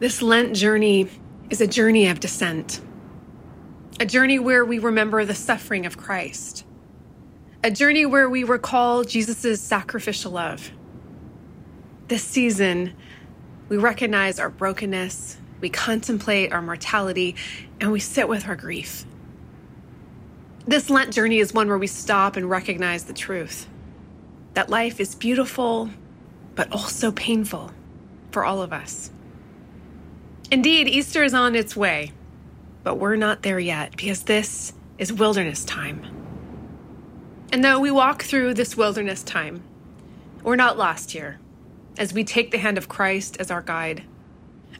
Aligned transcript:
This 0.00 0.22
Lent 0.22 0.56
journey 0.56 1.08
is 1.50 1.60
a 1.60 1.66
journey 1.66 2.08
of 2.08 2.20
descent, 2.20 2.80
a 4.00 4.06
journey 4.06 4.38
where 4.38 4.64
we 4.64 4.78
remember 4.78 5.26
the 5.26 5.34
suffering 5.34 5.84
of 5.84 5.98
Christ, 5.98 6.64
a 7.62 7.70
journey 7.70 8.06
where 8.06 8.30
we 8.30 8.42
recall 8.44 9.04
Jesus' 9.04 9.60
sacrificial 9.60 10.32
love. 10.32 10.70
This 12.08 12.24
season, 12.24 12.94
we 13.68 13.76
recognize 13.76 14.40
our 14.40 14.48
brokenness, 14.48 15.36
we 15.60 15.68
contemplate 15.68 16.50
our 16.50 16.62
mortality, 16.62 17.36
and 17.78 17.92
we 17.92 18.00
sit 18.00 18.26
with 18.26 18.48
our 18.48 18.56
grief. 18.56 19.04
This 20.66 20.88
Lent 20.88 21.12
journey 21.12 21.40
is 21.40 21.52
one 21.52 21.68
where 21.68 21.76
we 21.76 21.86
stop 21.86 22.36
and 22.36 22.48
recognize 22.48 23.04
the 23.04 23.12
truth 23.12 23.68
that 24.54 24.70
life 24.70 24.98
is 24.98 25.14
beautiful, 25.14 25.90
but 26.54 26.72
also 26.72 27.12
painful 27.12 27.70
for 28.30 28.46
all 28.46 28.62
of 28.62 28.72
us. 28.72 29.10
Indeed, 30.50 30.88
Easter 30.88 31.22
is 31.22 31.32
on 31.32 31.54
its 31.54 31.76
way, 31.76 32.10
but 32.82 32.96
we're 32.96 33.14
not 33.14 33.42
there 33.42 33.60
yet 33.60 33.96
because 33.96 34.24
this 34.24 34.72
is 34.98 35.12
wilderness 35.12 35.64
time. 35.64 36.04
And 37.52 37.62
though 37.62 37.78
we 37.78 37.92
walk 37.92 38.24
through 38.24 38.54
this 38.54 38.76
wilderness 38.76 39.22
time, 39.22 39.62
we're 40.42 40.56
not 40.56 40.76
lost 40.76 41.12
here 41.12 41.38
as 41.96 42.12
we 42.12 42.24
take 42.24 42.50
the 42.50 42.58
hand 42.58 42.78
of 42.78 42.88
Christ 42.88 43.36
as 43.38 43.52
our 43.52 43.62
guide. 43.62 44.02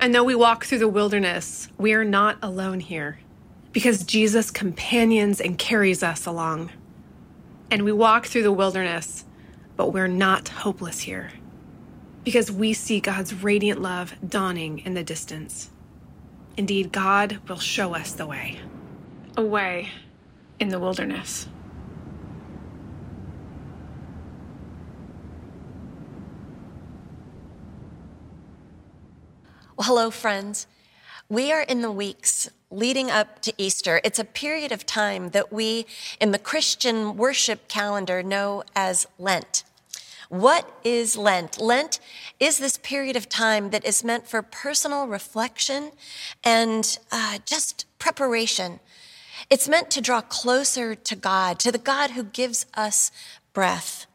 And 0.00 0.12
though 0.12 0.24
we 0.24 0.34
walk 0.34 0.64
through 0.64 0.78
the 0.78 0.88
wilderness, 0.88 1.68
we 1.78 1.92
are 1.92 2.04
not 2.04 2.38
alone 2.42 2.80
here 2.80 3.20
because 3.70 4.02
Jesus 4.02 4.50
companions 4.50 5.40
and 5.40 5.56
carries 5.56 6.02
us 6.02 6.26
along. 6.26 6.72
And 7.70 7.84
we 7.84 7.92
walk 7.92 8.26
through 8.26 8.42
the 8.42 8.50
wilderness, 8.50 9.24
but 9.76 9.92
we're 9.92 10.08
not 10.08 10.48
hopeless 10.48 11.00
here 11.00 11.30
because 12.30 12.52
we 12.52 12.72
see 12.72 13.00
God's 13.00 13.34
radiant 13.34 13.82
love 13.82 14.14
dawning 14.24 14.78
in 14.84 14.94
the 14.94 15.02
distance. 15.02 15.68
Indeed, 16.56 16.92
God 16.92 17.40
will 17.48 17.58
show 17.58 17.92
us 17.92 18.12
the 18.12 18.24
way, 18.24 18.60
a 19.36 19.42
way 19.42 19.88
in 20.60 20.68
the 20.68 20.78
wilderness. 20.78 21.48
Well, 29.76 29.88
hello, 29.88 30.12
friends. 30.12 30.68
We 31.28 31.50
are 31.50 31.62
in 31.62 31.82
the 31.82 31.90
weeks 31.90 32.48
leading 32.70 33.10
up 33.10 33.42
to 33.42 33.52
Easter. 33.58 34.00
It's 34.04 34.20
a 34.20 34.24
period 34.24 34.70
of 34.70 34.86
time 34.86 35.30
that 35.30 35.52
we 35.52 35.84
in 36.20 36.30
the 36.30 36.38
Christian 36.38 37.16
worship 37.16 37.66
calendar 37.66 38.22
know 38.22 38.62
as 38.76 39.08
Lent. 39.18 39.64
What 40.30 40.78
is 40.84 41.16
Lent? 41.16 41.60
Lent 41.60 41.98
is 42.38 42.58
this 42.58 42.76
period 42.76 43.16
of 43.16 43.28
time 43.28 43.70
that 43.70 43.84
is 43.84 44.04
meant 44.04 44.28
for 44.28 44.42
personal 44.42 45.08
reflection 45.08 45.90
and 46.44 46.98
uh, 47.10 47.38
just 47.44 47.84
preparation. 47.98 48.78
It's 49.50 49.68
meant 49.68 49.90
to 49.90 50.00
draw 50.00 50.20
closer 50.20 50.94
to 50.94 51.16
God, 51.16 51.58
to 51.58 51.72
the 51.72 51.78
God 51.78 52.12
who 52.12 52.22
gives 52.22 52.64
us 52.74 53.10
breath. 53.52 54.06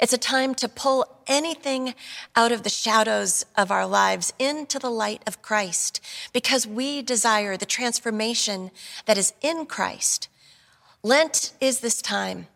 It's 0.00 0.12
a 0.12 0.18
time 0.18 0.54
to 0.54 0.68
pull 0.68 1.04
anything 1.26 1.96
out 2.36 2.52
of 2.52 2.62
the 2.62 2.70
shadows 2.70 3.44
of 3.56 3.72
our 3.72 3.84
lives 3.84 4.32
into 4.38 4.78
the 4.78 4.90
light 4.90 5.24
of 5.26 5.42
Christ 5.42 6.00
because 6.32 6.68
we 6.68 7.02
desire 7.02 7.56
the 7.56 7.66
transformation 7.66 8.70
that 9.06 9.18
is 9.18 9.32
in 9.42 9.66
Christ. 9.66 10.28
Lent 11.02 11.52
is 11.60 11.80
this 11.80 12.00
time 12.00 12.46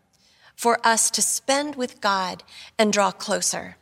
for 0.60 0.78
us 0.86 1.10
to 1.10 1.22
spend 1.22 1.74
with 1.74 2.02
God 2.02 2.42
and 2.78 2.92
draw 2.92 3.10
closer. 3.10 3.78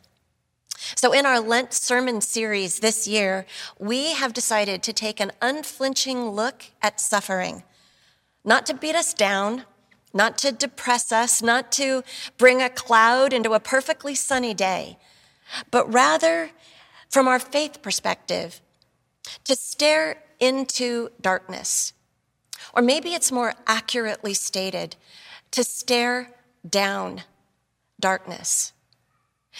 So, 0.95 1.11
in 1.11 1.25
our 1.25 1.41
Lent 1.41 1.73
sermon 1.73 2.21
series 2.21 2.79
this 2.79 3.05
year, 3.05 3.45
we 3.77 4.13
have 4.13 4.31
decided 4.31 4.81
to 4.83 4.93
take 4.93 5.19
an 5.19 5.33
unflinching 5.41 6.29
look 6.29 6.67
at 6.81 7.01
suffering, 7.01 7.63
not 8.45 8.65
to 8.65 8.73
beat 8.73 8.95
us 8.95 9.13
down, 9.13 9.65
not 10.13 10.37
to 10.37 10.53
depress 10.53 11.11
us, 11.11 11.41
not 11.43 11.69
to 11.73 12.01
bring 12.37 12.61
a 12.61 12.69
cloud 12.69 13.33
into 13.33 13.51
a 13.51 13.59
perfectly 13.59 14.15
sunny 14.15 14.53
day, 14.53 14.97
but 15.71 15.93
rather, 15.93 16.51
from 17.09 17.27
our 17.27 17.39
faith 17.39 17.81
perspective, 17.81 18.61
to 19.43 19.53
stare 19.53 20.23
into 20.39 21.09
darkness. 21.19 21.91
Or 22.73 22.81
maybe 22.81 23.15
it's 23.15 23.33
more 23.33 23.55
accurately 23.67 24.33
stated 24.33 24.95
to 25.51 25.65
stare 25.65 26.38
down 26.67 27.23
darkness. 27.99 28.73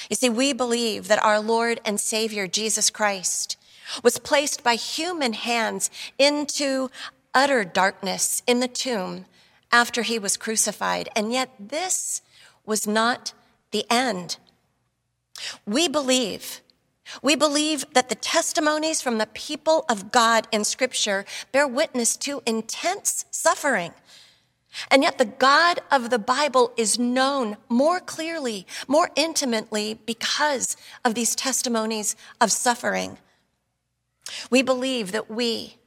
You 0.09 0.15
see, 0.15 0.29
we 0.29 0.53
believe 0.53 1.07
that 1.07 1.23
our 1.23 1.39
Lord 1.39 1.81
and 1.83 1.99
Savior, 1.99 2.47
Jesus 2.47 2.89
Christ, 2.89 3.57
was 4.03 4.17
placed 4.17 4.63
by 4.63 4.75
human 4.75 5.33
hands 5.33 5.89
into 6.17 6.89
utter 7.33 7.63
darkness 7.63 8.41
in 8.47 8.59
the 8.59 8.67
tomb 8.67 9.25
after 9.71 10.03
he 10.03 10.19
was 10.19 10.37
crucified. 10.37 11.09
And 11.15 11.31
yet, 11.31 11.51
this 11.59 12.21
was 12.65 12.87
not 12.87 13.33
the 13.71 13.85
end. 13.89 14.37
We 15.65 15.87
believe. 15.87 16.61
We 17.23 17.35
believe 17.35 17.85
that 17.93 18.09
the 18.09 18.15
testimonies 18.15 19.01
from 19.01 19.17
the 19.17 19.27
people 19.27 19.85
of 19.89 20.11
God 20.11 20.47
in 20.51 20.63
Scripture 20.63 21.25
bear 21.51 21.67
witness 21.67 22.15
to 22.17 22.43
intense 22.45 23.25
suffering 23.31 23.93
and 24.91 25.01
yet, 25.03 25.17
the 25.17 25.25
God 25.25 25.79
of 25.91 26.09
the 26.09 26.19
Bible 26.19 26.71
is 26.77 26.99
known 26.99 27.57
more 27.69 27.99
clearly, 27.99 28.67
more 28.87 29.09
intimately 29.15 29.99
because 30.05 30.77
of 31.03 31.15
these 31.15 31.35
testimonies 31.35 32.15
of 32.39 32.51
suffering. 32.51 33.17
We 34.51 34.61
believe 34.61 35.11
that 35.11 35.29
we, 35.29 35.77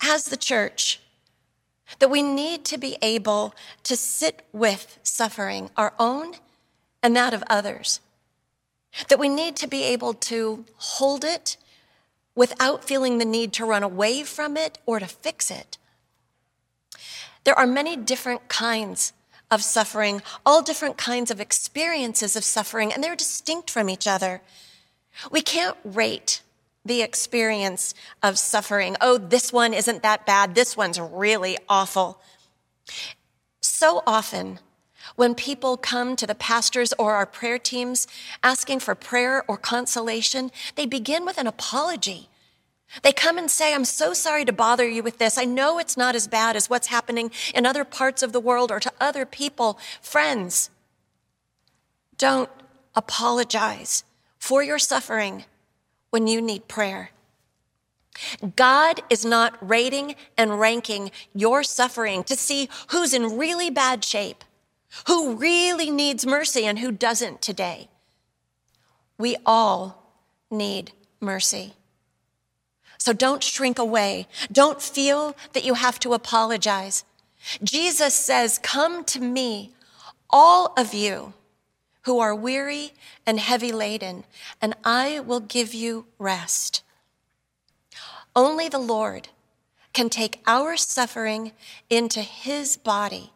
as 0.00 0.26
the 0.26 0.36
church, 0.36 1.00
that 1.98 2.10
we 2.10 2.22
need 2.22 2.64
to 2.66 2.78
be 2.78 2.96
able 3.02 3.54
to 3.82 3.96
sit 3.96 4.46
with 4.52 4.98
suffering, 5.02 5.70
our 5.76 5.92
own 5.98 6.34
and 7.02 7.16
that 7.16 7.34
of 7.34 7.42
others. 7.48 8.00
That 9.08 9.18
we 9.18 9.28
need 9.28 9.56
to 9.56 9.66
be 9.66 9.82
able 9.84 10.14
to 10.14 10.64
hold 10.76 11.24
it 11.24 11.56
without 12.36 12.84
feeling 12.84 13.18
the 13.18 13.24
need 13.24 13.52
to 13.54 13.64
run 13.64 13.82
away 13.82 14.22
from 14.22 14.56
it 14.56 14.78
or 14.86 15.00
to 15.00 15.06
fix 15.06 15.50
it. 15.50 15.78
There 17.44 17.58
are 17.58 17.66
many 17.66 17.96
different 17.96 18.48
kinds 18.48 19.12
of 19.50 19.62
suffering, 19.62 20.22
all 20.46 20.62
different 20.62 20.96
kinds 20.96 21.30
of 21.30 21.40
experiences 21.40 22.36
of 22.36 22.44
suffering, 22.44 22.92
and 22.92 23.02
they're 23.02 23.16
distinct 23.16 23.70
from 23.70 23.90
each 23.90 24.06
other. 24.06 24.42
We 25.30 25.42
can't 25.42 25.76
rate 25.84 26.42
the 26.84 27.02
experience 27.02 27.94
of 28.22 28.38
suffering. 28.38 28.96
Oh, 29.00 29.18
this 29.18 29.52
one 29.52 29.74
isn't 29.74 30.02
that 30.02 30.24
bad. 30.24 30.54
This 30.54 30.76
one's 30.76 30.98
really 30.98 31.58
awful. 31.68 32.20
So 33.60 34.02
often, 34.06 34.60
when 35.16 35.34
people 35.34 35.76
come 35.76 36.16
to 36.16 36.26
the 36.26 36.34
pastors 36.34 36.94
or 36.98 37.14
our 37.14 37.26
prayer 37.26 37.58
teams 37.58 38.06
asking 38.42 38.80
for 38.80 38.94
prayer 38.94 39.44
or 39.46 39.56
consolation, 39.56 40.50
they 40.76 40.86
begin 40.86 41.26
with 41.26 41.36
an 41.36 41.46
apology. 41.46 42.29
They 43.02 43.12
come 43.12 43.38
and 43.38 43.50
say, 43.50 43.72
I'm 43.72 43.84
so 43.84 44.12
sorry 44.12 44.44
to 44.44 44.52
bother 44.52 44.88
you 44.88 45.02
with 45.02 45.18
this. 45.18 45.38
I 45.38 45.44
know 45.44 45.78
it's 45.78 45.96
not 45.96 46.16
as 46.16 46.26
bad 46.26 46.56
as 46.56 46.68
what's 46.68 46.88
happening 46.88 47.30
in 47.54 47.64
other 47.64 47.84
parts 47.84 48.22
of 48.22 48.32
the 48.32 48.40
world 48.40 48.72
or 48.72 48.80
to 48.80 48.92
other 49.00 49.24
people. 49.24 49.78
Friends, 50.00 50.70
don't 52.16 52.50
apologize 52.94 54.04
for 54.38 54.62
your 54.62 54.78
suffering 54.78 55.44
when 56.10 56.26
you 56.26 56.42
need 56.42 56.66
prayer. 56.66 57.10
God 58.56 59.00
is 59.08 59.24
not 59.24 59.56
rating 59.66 60.16
and 60.36 60.58
ranking 60.58 61.12
your 61.32 61.62
suffering 61.62 62.24
to 62.24 62.34
see 62.34 62.68
who's 62.88 63.14
in 63.14 63.38
really 63.38 63.70
bad 63.70 64.04
shape, 64.04 64.44
who 65.06 65.36
really 65.36 65.90
needs 65.90 66.26
mercy, 66.26 66.66
and 66.66 66.80
who 66.80 66.90
doesn't 66.90 67.40
today. 67.40 67.88
We 69.16 69.36
all 69.46 70.12
need 70.50 70.90
mercy. 71.20 71.74
So 73.00 73.14
don't 73.14 73.42
shrink 73.42 73.78
away. 73.78 74.28
Don't 74.52 74.80
feel 74.80 75.34
that 75.54 75.64
you 75.64 75.74
have 75.74 75.98
to 76.00 76.12
apologize. 76.12 77.04
Jesus 77.64 78.14
says, 78.14 78.60
Come 78.62 79.04
to 79.04 79.20
me, 79.20 79.72
all 80.28 80.74
of 80.76 80.92
you 80.92 81.32
who 82.02 82.18
are 82.18 82.34
weary 82.34 82.92
and 83.26 83.40
heavy 83.40 83.72
laden, 83.72 84.24
and 84.60 84.74
I 84.84 85.18
will 85.20 85.40
give 85.40 85.72
you 85.72 86.04
rest. 86.18 86.82
Only 88.36 88.68
the 88.68 88.78
Lord 88.78 89.28
can 89.94 90.10
take 90.10 90.42
our 90.46 90.76
suffering 90.76 91.52
into 91.88 92.20
his 92.20 92.76
body. 92.76 93.32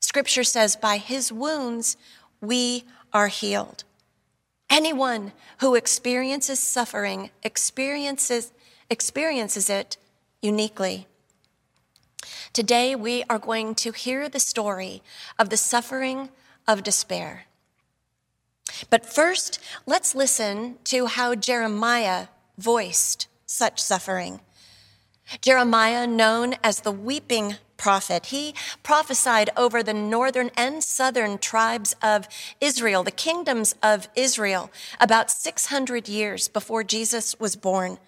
Scripture 0.00 0.44
says, 0.44 0.76
by 0.76 0.98
his 0.98 1.32
wounds, 1.32 1.96
we 2.40 2.84
are 3.12 3.28
healed. 3.28 3.82
Anyone 4.70 5.32
who 5.58 5.74
experiences 5.74 6.60
suffering 6.60 7.30
experiences 7.42 8.52
experiences 8.90 9.70
it 9.70 9.96
uniquely. 10.42 11.06
Today, 12.52 12.96
we 12.96 13.22
are 13.30 13.38
going 13.38 13.74
to 13.76 13.92
hear 13.92 14.28
the 14.28 14.40
story 14.40 15.02
of 15.38 15.48
the 15.48 15.56
suffering 15.56 16.30
of 16.66 16.82
despair. 16.82 17.44
But 18.90 19.06
first, 19.06 19.60
let's 19.86 20.14
listen 20.14 20.76
to 20.84 21.06
how 21.06 21.34
Jeremiah 21.34 22.26
voiced 22.58 23.28
such 23.46 23.80
suffering. 23.80 24.40
Jeremiah, 25.40 26.06
known 26.06 26.54
as 26.62 26.80
the 26.80 26.92
weeping 26.92 27.56
prophet, 27.76 28.26
he 28.26 28.54
prophesied 28.82 29.50
over 29.56 29.82
the 29.82 29.94
northern 29.94 30.50
and 30.56 30.82
southern 30.82 31.38
tribes 31.38 31.94
of 32.02 32.28
Israel, 32.60 33.02
the 33.02 33.10
kingdoms 33.10 33.74
of 33.82 34.08
Israel, 34.14 34.70
about 35.00 35.30
600 35.30 36.08
years 36.08 36.48
before 36.48 36.84
Jesus 36.84 37.38
was 37.40 37.56
born. 37.56 37.98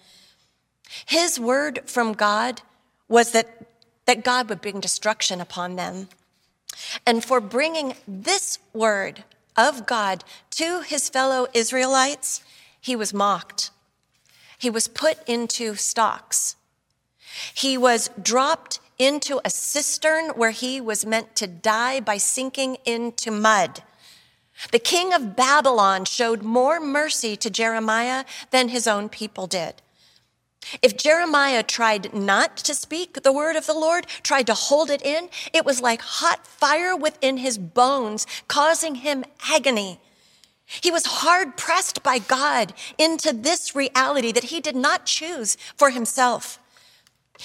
His 1.05 1.39
word 1.39 1.81
from 1.85 2.13
God 2.13 2.61
was 3.07 3.31
that, 3.31 3.67
that 4.05 4.23
God 4.23 4.49
would 4.49 4.61
bring 4.61 4.79
destruction 4.79 5.41
upon 5.41 5.75
them. 5.75 6.09
And 7.05 7.23
for 7.23 7.39
bringing 7.39 7.95
this 8.07 8.59
word 8.73 9.23
of 9.55 9.85
God 9.85 10.23
to 10.51 10.81
his 10.81 11.09
fellow 11.09 11.47
Israelites, 11.53 12.43
he 12.79 12.95
was 12.95 13.13
mocked. 13.13 13.71
He 14.57 14.69
was 14.69 14.87
put 14.87 15.17
into 15.27 15.75
stocks. 15.75 16.55
He 17.53 17.77
was 17.77 18.09
dropped 18.21 18.79
into 18.99 19.41
a 19.43 19.49
cistern 19.49 20.29
where 20.29 20.51
he 20.51 20.79
was 20.79 21.05
meant 21.05 21.35
to 21.35 21.47
die 21.47 21.99
by 21.99 22.17
sinking 22.17 22.77
into 22.85 23.31
mud. 23.31 23.83
The 24.71 24.79
king 24.79 25.13
of 25.13 25.35
Babylon 25.35 26.05
showed 26.05 26.43
more 26.43 26.79
mercy 26.79 27.35
to 27.37 27.49
Jeremiah 27.49 28.23
than 28.51 28.69
his 28.69 28.87
own 28.87 29.09
people 29.09 29.47
did. 29.47 29.81
If 30.81 30.97
Jeremiah 30.97 31.63
tried 31.63 32.13
not 32.13 32.57
to 32.57 32.73
speak 32.73 33.21
the 33.21 33.33
word 33.33 33.55
of 33.55 33.65
the 33.65 33.73
Lord, 33.73 34.07
tried 34.23 34.47
to 34.47 34.53
hold 34.53 34.89
it 34.89 35.01
in, 35.01 35.29
it 35.53 35.65
was 35.65 35.81
like 35.81 36.01
hot 36.01 36.45
fire 36.47 36.95
within 36.95 37.37
his 37.37 37.57
bones, 37.57 38.25
causing 38.47 38.95
him 38.95 39.23
agony. 39.49 39.99
He 40.65 40.91
was 40.91 41.05
hard 41.05 41.57
pressed 41.57 42.03
by 42.03 42.19
God 42.19 42.73
into 42.97 43.33
this 43.33 43.75
reality 43.75 44.31
that 44.31 44.45
he 44.45 44.59
did 44.61 44.75
not 44.75 45.05
choose 45.05 45.57
for 45.75 45.89
himself. 45.89 46.59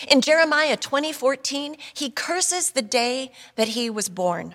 In 0.08 0.20
Jeremiah 0.20 0.76
2014, 0.76 1.76
he 1.94 2.10
curses 2.10 2.70
the 2.70 2.82
day 2.82 3.32
that 3.56 3.68
he 3.68 3.90
was 3.90 4.08
born. 4.08 4.54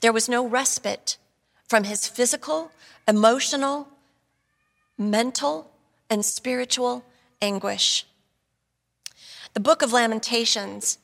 There 0.00 0.12
was 0.12 0.28
no 0.28 0.46
respite 0.46 1.16
from 1.66 1.84
his 1.84 2.08
physical, 2.08 2.72
emotional, 3.06 3.88
mental, 4.96 5.70
and 6.10 6.24
spiritual 6.24 7.04
anguish. 7.40 8.06
The 9.54 9.60
book 9.60 9.82
of 9.82 9.92
Lamentations 9.92 10.98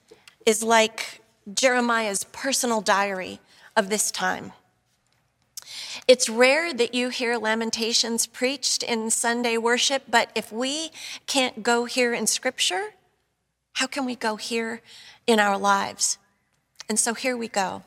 is 0.46 0.62
like 0.62 1.22
Jeremiah's 1.52 2.24
personal 2.24 2.80
diary 2.80 3.40
of 3.76 3.88
this 3.88 4.10
time. 4.10 4.52
It's 6.06 6.28
rare 6.28 6.74
that 6.74 6.94
you 6.94 7.08
hear 7.08 7.38
lamentations 7.38 8.26
preached 8.26 8.82
in 8.82 9.10
Sunday 9.10 9.56
worship, 9.56 10.04
but 10.08 10.30
if 10.34 10.52
we 10.52 10.90
can't 11.26 11.62
go 11.62 11.84
here 11.84 12.12
in 12.12 12.26
scripture, 12.26 12.94
how 13.74 13.86
can 13.86 14.04
we 14.04 14.14
go 14.14 14.36
here 14.36 14.82
in 15.26 15.40
our 15.40 15.58
lives? 15.58 16.18
And 16.88 16.98
so 16.98 17.14
here 17.14 17.36
we 17.36 17.48
go. 17.48 17.82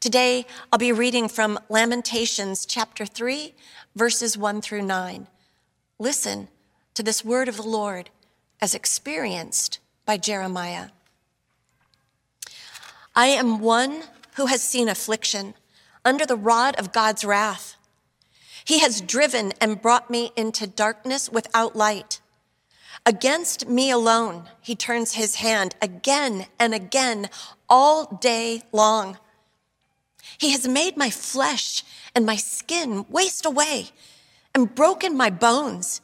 Today, 0.00 0.46
I'll 0.72 0.78
be 0.78 0.92
reading 0.92 1.28
from 1.28 1.58
Lamentations 1.68 2.66
chapter 2.66 3.06
3, 3.06 3.54
verses 3.94 4.36
1 4.36 4.60
through 4.60 4.82
9. 4.82 5.26
Listen 5.98 6.48
to 6.94 7.02
this 7.02 7.24
word 7.24 7.48
of 7.48 7.56
the 7.56 7.62
Lord 7.62 8.10
as 8.60 8.74
experienced 8.74 9.78
by 10.04 10.18
Jeremiah. 10.18 10.88
I 13.14 13.28
am 13.28 13.60
one 13.60 14.02
who 14.34 14.46
has 14.46 14.62
seen 14.62 14.90
affliction 14.90 15.54
under 16.04 16.26
the 16.26 16.36
rod 16.36 16.76
of 16.76 16.92
God's 16.92 17.24
wrath. 17.24 17.76
He 18.64 18.80
has 18.80 19.00
driven 19.00 19.54
and 19.58 19.80
brought 19.80 20.10
me 20.10 20.32
into 20.36 20.66
darkness 20.66 21.30
without 21.30 21.74
light. 21.74 22.20
Against 23.06 23.66
me 23.66 23.90
alone, 23.90 24.50
he 24.60 24.74
turns 24.74 25.14
his 25.14 25.36
hand 25.36 25.76
again 25.80 26.46
and 26.58 26.74
again 26.74 27.30
all 27.70 28.16
day 28.20 28.62
long. 28.70 29.18
He 30.36 30.50
has 30.50 30.68
made 30.68 30.98
my 30.98 31.08
flesh 31.08 31.84
and 32.14 32.26
my 32.26 32.36
skin 32.36 33.06
waste 33.08 33.46
away 33.46 33.92
and 34.56 34.74
broken 34.74 35.14
my 35.14 35.28
bones. 35.28 36.00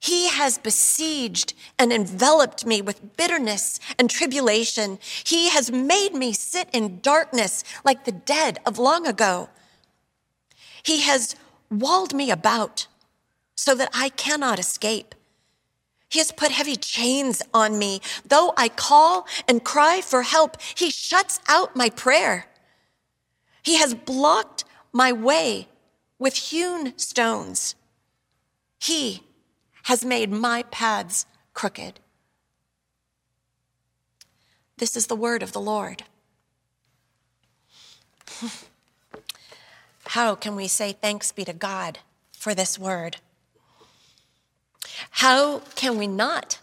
He 0.00 0.28
has 0.28 0.58
besieged 0.58 1.54
and 1.78 1.92
enveloped 1.92 2.66
me 2.66 2.82
with 2.82 3.16
bitterness 3.16 3.78
and 4.00 4.10
tribulation. 4.10 4.98
He 5.24 5.50
has 5.50 5.70
made 5.70 6.12
me 6.12 6.32
sit 6.32 6.68
in 6.72 6.98
darkness 6.98 7.62
like 7.84 8.04
the 8.04 8.10
dead 8.10 8.58
of 8.66 8.80
long 8.80 9.06
ago. 9.06 9.48
He 10.82 11.02
has 11.02 11.36
walled 11.70 12.12
me 12.12 12.32
about 12.32 12.88
so 13.54 13.76
that 13.76 13.90
I 13.94 14.08
cannot 14.08 14.58
escape. 14.58 15.14
He 16.08 16.18
has 16.18 16.32
put 16.32 16.50
heavy 16.50 16.74
chains 16.74 17.42
on 17.54 17.78
me. 17.78 18.00
Though 18.26 18.52
I 18.56 18.70
call 18.70 19.24
and 19.46 19.62
cry 19.62 20.00
for 20.00 20.22
help, 20.22 20.56
he 20.74 20.90
shuts 20.90 21.38
out 21.46 21.76
my 21.76 21.90
prayer. 21.90 22.46
He 23.62 23.76
has 23.76 23.94
blocked 23.94 24.64
my 24.92 25.12
way 25.12 25.68
with 26.22 26.36
hewn 26.36 26.96
stones. 26.96 27.74
He 28.78 29.24
has 29.82 30.04
made 30.04 30.30
my 30.30 30.62
paths 30.70 31.26
crooked. 31.52 31.98
This 34.76 34.96
is 34.96 35.08
the 35.08 35.16
word 35.16 35.42
of 35.42 35.50
the 35.50 35.60
Lord. 35.60 36.04
How 40.04 40.36
can 40.36 40.54
we 40.54 40.68
say 40.68 40.92
thanks 40.92 41.32
be 41.32 41.44
to 41.44 41.52
God 41.52 41.98
for 42.30 42.54
this 42.54 42.78
word? 42.78 43.16
How 45.10 45.58
can 45.74 45.98
we 45.98 46.06
not 46.06 46.60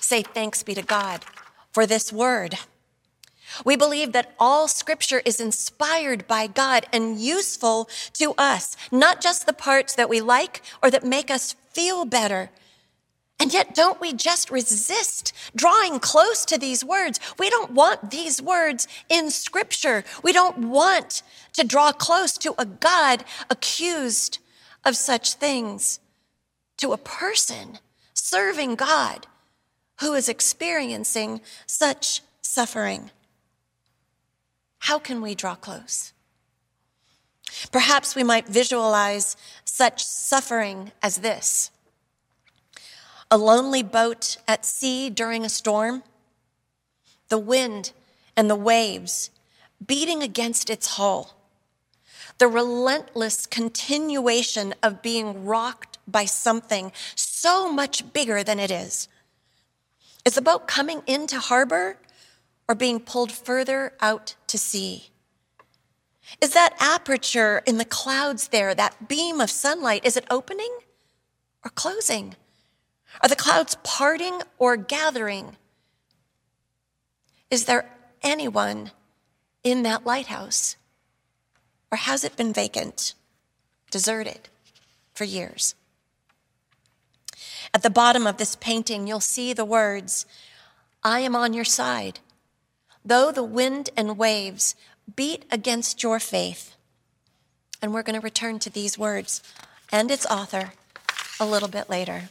say 0.00 0.22
thanks 0.22 0.64
be 0.64 0.74
to 0.74 0.82
God 0.82 1.24
for 1.70 1.86
this 1.86 2.12
word? 2.12 2.58
We 3.64 3.76
believe 3.76 4.12
that 4.12 4.34
all 4.38 4.68
scripture 4.68 5.22
is 5.24 5.40
inspired 5.40 6.26
by 6.26 6.46
God 6.46 6.86
and 6.92 7.18
useful 7.18 7.88
to 8.14 8.34
us, 8.36 8.76
not 8.90 9.20
just 9.20 9.46
the 9.46 9.52
parts 9.52 9.94
that 9.94 10.08
we 10.08 10.20
like 10.20 10.62
or 10.82 10.90
that 10.90 11.04
make 11.04 11.30
us 11.30 11.54
feel 11.70 12.04
better. 12.04 12.50
And 13.38 13.52
yet, 13.52 13.74
don't 13.74 14.00
we 14.00 14.14
just 14.14 14.50
resist 14.50 15.32
drawing 15.54 16.00
close 16.00 16.46
to 16.46 16.56
these 16.56 16.82
words? 16.82 17.20
We 17.38 17.50
don't 17.50 17.72
want 17.72 18.10
these 18.10 18.40
words 18.40 18.88
in 19.10 19.30
scripture. 19.30 20.04
We 20.22 20.32
don't 20.32 20.70
want 20.70 21.22
to 21.52 21.66
draw 21.66 21.92
close 21.92 22.38
to 22.38 22.54
a 22.58 22.64
God 22.64 23.24
accused 23.50 24.38
of 24.84 24.96
such 24.96 25.34
things, 25.34 26.00
to 26.78 26.92
a 26.92 26.98
person 26.98 27.78
serving 28.14 28.76
God 28.76 29.26
who 30.00 30.14
is 30.14 30.28
experiencing 30.28 31.40
such 31.66 32.22
suffering. 32.40 33.10
How 34.80 34.98
can 34.98 35.20
we 35.20 35.34
draw 35.34 35.54
close? 35.54 36.12
Perhaps 37.72 38.14
we 38.14 38.22
might 38.22 38.48
visualize 38.48 39.36
such 39.64 40.04
suffering 40.04 40.92
as 41.02 41.18
this 41.18 41.70
a 43.28 43.36
lonely 43.36 43.82
boat 43.82 44.36
at 44.46 44.64
sea 44.64 45.10
during 45.10 45.44
a 45.44 45.48
storm, 45.48 46.04
the 47.28 47.38
wind 47.38 47.92
and 48.36 48.48
the 48.48 48.54
waves 48.54 49.30
beating 49.84 50.22
against 50.22 50.70
its 50.70 50.96
hull, 50.96 51.36
the 52.38 52.48
relentless 52.48 53.46
continuation 53.46 54.74
of 54.82 55.02
being 55.02 55.44
rocked 55.44 55.98
by 56.06 56.24
something 56.24 56.92
so 57.14 57.70
much 57.70 58.12
bigger 58.12 58.42
than 58.42 58.60
it 58.60 58.70
is. 58.70 59.08
Is 60.24 60.34
the 60.34 60.42
boat 60.42 60.66
coming 60.66 61.02
into 61.06 61.38
harbor 61.38 61.98
or 62.68 62.74
being 62.74 63.00
pulled 63.00 63.32
further 63.32 63.92
out 64.00 64.34
to 64.48 64.58
sea? 64.58 65.10
Is 66.40 66.52
that 66.54 66.74
aperture 66.80 67.62
in 67.66 67.78
the 67.78 67.84
clouds 67.84 68.48
there, 68.48 68.74
that 68.74 69.08
beam 69.08 69.40
of 69.40 69.50
sunlight, 69.50 70.04
is 70.04 70.16
it 70.16 70.26
opening 70.30 70.78
or 71.64 71.70
closing? 71.70 72.34
Are 73.22 73.28
the 73.28 73.36
clouds 73.36 73.76
parting 73.82 74.42
or 74.58 74.76
gathering? 74.76 75.56
Is 77.50 77.66
there 77.66 77.88
anyone 78.22 78.90
in 79.62 79.82
that 79.84 80.04
lighthouse? 80.04 80.76
Or 81.90 81.98
has 81.98 82.24
it 82.24 82.36
been 82.36 82.52
vacant, 82.52 83.14
deserted 83.90 84.48
for 85.14 85.24
years? 85.24 85.76
At 87.72 87.82
the 87.82 87.90
bottom 87.90 88.26
of 88.26 88.38
this 88.38 88.56
painting, 88.56 89.06
you'll 89.06 89.20
see 89.20 89.52
the 89.52 89.64
words, 89.64 90.26
I 91.02 91.20
am 91.20 91.36
on 91.36 91.52
your 91.52 91.64
side. 91.64 92.20
Though 93.06 93.30
the 93.30 93.44
wind 93.44 93.90
and 93.96 94.18
waves 94.18 94.74
beat 95.14 95.44
against 95.50 96.02
your 96.02 96.18
faith. 96.18 96.74
And 97.80 97.94
we're 97.94 98.02
going 98.02 98.18
to 98.18 98.24
return 98.24 98.58
to 98.58 98.70
these 98.70 98.98
words 98.98 99.44
and 99.92 100.10
its 100.10 100.26
author 100.26 100.72
a 101.38 101.46
little 101.46 101.68
bit 101.68 101.88
later. 101.88 102.24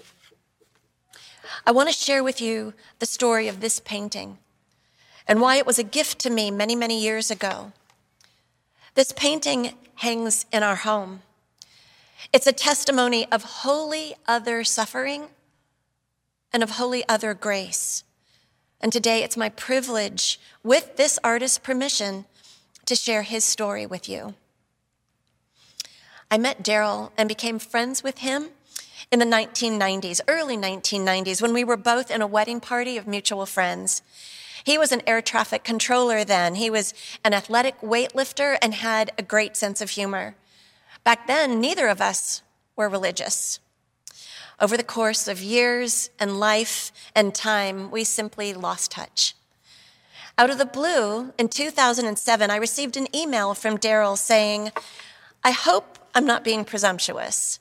I 1.65 1.71
want 1.71 1.87
to 1.87 1.95
share 1.95 2.23
with 2.23 2.41
you 2.41 2.73
the 2.99 3.05
story 3.05 3.47
of 3.47 3.61
this 3.61 3.79
painting 3.79 4.37
and 5.27 5.39
why 5.39 5.55
it 5.55 5.65
was 5.65 5.79
a 5.79 5.83
gift 5.83 6.19
to 6.19 6.29
me 6.29 6.51
many, 6.51 6.75
many 6.75 7.01
years 7.01 7.31
ago. 7.31 7.71
This 8.95 9.13
painting 9.13 9.75
hangs 9.95 10.45
in 10.51 10.61
our 10.61 10.75
home. 10.75 11.21
It's 12.33 12.47
a 12.47 12.51
testimony 12.51 13.31
of 13.31 13.43
holy 13.43 14.15
other 14.27 14.63
suffering 14.63 15.27
and 16.51 16.63
of 16.63 16.71
holy 16.71 17.07
other 17.07 17.33
grace. 17.33 18.04
And 18.81 18.91
today 18.91 19.23
it's 19.23 19.37
my 19.37 19.49
privilege, 19.49 20.39
with 20.63 20.95
this 20.97 21.17
artist's 21.23 21.57
permission, 21.57 22.25
to 22.85 22.95
share 22.95 23.23
his 23.23 23.43
story 23.43 23.85
with 23.85 24.07
you. 24.07 24.35
I 26.29 26.37
met 26.37 26.63
Daryl 26.63 27.11
and 27.17 27.27
became 27.29 27.59
friends 27.59 28.03
with 28.03 28.19
him 28.19 28.49
in 29.11 29.19
the 29.19 29.25
1990s, 29.25 30.21
early 30.27 30.57
1990s, 30.57 31.41
when 31.41 31.53
we 31.53 31.63
were 31.63 31.77
both 31.77 32.11
in 32.11 32.21
a 32.21 32.27
wedding 32.27 32.59
party 32.59 32.97
of 32.97 33.07
mutual 33.07 33.45
friends. 33.45 34.01
He 34.63 34.77
was 34.77 34.91
an 34.91 35.03
air 35.05 35.21
traffic 35.21 35.63
controller 35.63 36.23
then. 36.23 36.55
He 36.55 36.69
was 36.69 36.93
an 37.23 37.33
athletic 37.33 37.79
weightlifter 37.81 38.57
and 38.61 38.73
had 38.73 39.11
a 39.17 39.23
great 39.23 39.55
sense 39.55 39.79
of 39.79 39.91
humor. 39.91 40.35
Back 41.03 41.27
then, 41.27 41.61
neither 41.61 41.87
of 41.87 42.01
us 42.01 42.41
were 42.75 42.89
religious. 42.89 43.59
Over 44.59 44.77
the 44.77 44.83
course 44.83 45.27
of 45.27 45.41
years 45.41 46.09
and 46.19 46.39
life 46.39 46.91
and 47.13 47.35
time, 47.35 47.91
we 47.91 48.03
simply 48.03 48.53
lost 48.53 48.91
touch. 48.91 49.35
Out 50.37 50.49
of 50.49 50.57
the 50.57 50.65
blue, 50.65 51.33
in 51.37 51.49
2007, 51.49 52.49
I 52.49 52.55
received 52.55 52.97
an 52.97 53.13
email 53.15 53.53
from 53.53 53.77
Daryl 53.77 54.17
saying, 54.17 54.71
I 55.43 55.51
hope 55.51 55.99
I'm 56.13 56.25
not 56.25 56.43
being 56.43 56.65
presumptuous. 56.65 57.59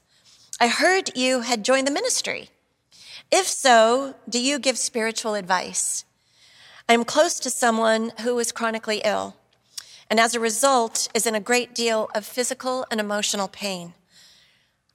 I 0.60 0.68
heard 0.68 1.16
you 1.16 1.40
had 1.40 1.64
joined 1.64 1.86
the 1.86 1.92
ministry. 1.92 2.50
If 3.30 3.46
so, 3.46 4.14
do 4.28 4.40
you 4.40 4.58
give 4.58 4.78
spiritual 4.78 5.34
advice? 5.34 6.04
I 6.88 6.94
am 6.94 7.04
close 7.04 7.40
to 7.40 7.50
someone 7.50 8.12
who 8.20 8.38
is 8.38 8.52
chronically 8.52 9.00
ill, 9.04 9.36
and 10.08 10.20
as 10.20 10.34
a 10.34 10.40
result 10.40 11.08
is 11.14 11.26
in 11.26 11.34
a 11.34 11.40
great 11.40 11.74
deal 11.74 12.08
of 12.14 12.24
physical 12.24 12.86
and 12.90 13.00
emotional 13.00 13.48
pain. 13.48 13.94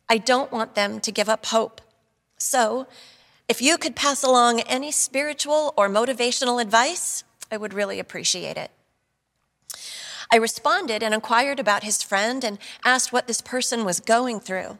I 0.07 0.17
don't 0.17 0.51
want 0.51 0.75
them 0.75 0.99
to 1.01 1.11
give 1.11 1.27
up 1.27 1.45
hope. 1.47 1.81
So, 2.39 2.88
if 3.48 3.62
you 3.62 3.77
could 3.77 3.96
pass 3.96 4.24
along 4.24 4.62
any 4.62 4.91
spiritual 4.91 5.74
or 5.75 5.89
motivational 5.89 6.62
advice, 6.62 7.24
I 7.51 7.58
would 7.58 7.74
really 7.74 8.00
appreciate 8.00 8.58
it. 8.58 8.72
I 10.31 10.38
responded 10.38 11.01
and 11.01 11.13
inquired 11.13 11.60
about 11.60 11.84
his 11.84 12.03
friend 12.03 12.43
and 12.43 12.60
asked 12.86 13.12
what 13.12 13.27
this 13.27 13.41
person 13.41 13.84
was 13.84 14.00
going 14.00 14.39
through. 14.39 14.77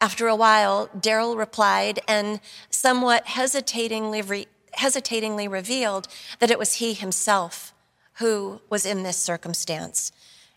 After 0.00 0.26
a 0.26 0.36
while, 0.36 0.88
Daryl 0.88 1.36
replied 1.36 2.00
and 2.08 2.40
somewhat 2.70 3.26
hesitatingly, 3.26 4.22
re- 4.22 4.46
hesitatingly 4.72 5.48
revealed 5.48 6.08
that 6.38 6.50
it 6.50 6.58
was 6.58 6.74
he 6.74 6.94
himself 6.94 7.74
who 8.14 8.60
was 8.70 8.86
in 8.86 9.02
this 9.02 9.16
circumstance. 9.16 10.10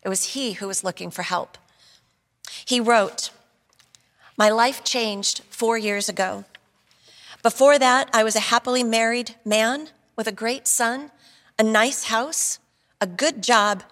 It 0.03 0.09
was 0.09 0.33
he 0.33 0.53
who 0.53 0.67
was 0.67 0.83
looking 0.83 1.11
for 1.11 1.23
help. 1.23 1.57
He 2.65 2.79
wrote, 2.79 3.31
My 4.41 4.49
life 4.49 4.83
changed 4.83 5.43
four 5.51 5.77
years 5.77 6.09
ago. 6.09 6.45
Before 7.43 7.77
that, 7.77 8.09
I 8.11 8.23
was 8.23 8.35
a 8.35 8.49
happily 8.49 8.83
married 8.83 9.35
man 9.45 9.89
with 10.15 10.25
a 10.25 10.31
great 10.31 10.67
son, 10.67 11.11
a 11.59 11.63
nice 11.63 12.05
house, 12.05 12.57
a 12.99 13.05
good 13.05 13.43
job, 13.43 13.83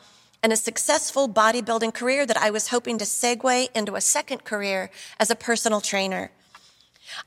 and 0.42 0.52
a 0.52 0.58
successful 0.58 1.30
bodybuilding 1.30 1.94
career 1.94 2.26
that 2.26 2.36
I 2.36 2.50
was 2.50 2.70
hoping 2.70 2.98
to 2.98 3.06
segue 3.06 3.70
into 3.76 3.96
a 3.96 4.02
second 4.02 4.44
career 4.44 4.90
as 5.20 5.30
a 5.30 5.36
personal 5.36 5.82
trainer. 5.82 6.32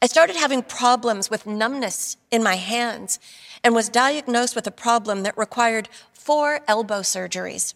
I 0.03 0.09
started 0.09 0.35
having 0.35 0.65
problems 0.65 1.31
with 1.31 1.47
numbness 1.47 2.17
in 2.33 2.43
my 2.43 2.57
hands 2.57 3.21
and 3.63 3.73
was 3.73 3.89
diagnosed 3.89 4.57
with 4.57 4.67
a 4.67 4.73
problem 4.73 5.23
that 5.23 5.39
required 5.39 5.89
four 6.13 6.63
elbow 6.67 7.03
surgeries. 7.03 7.75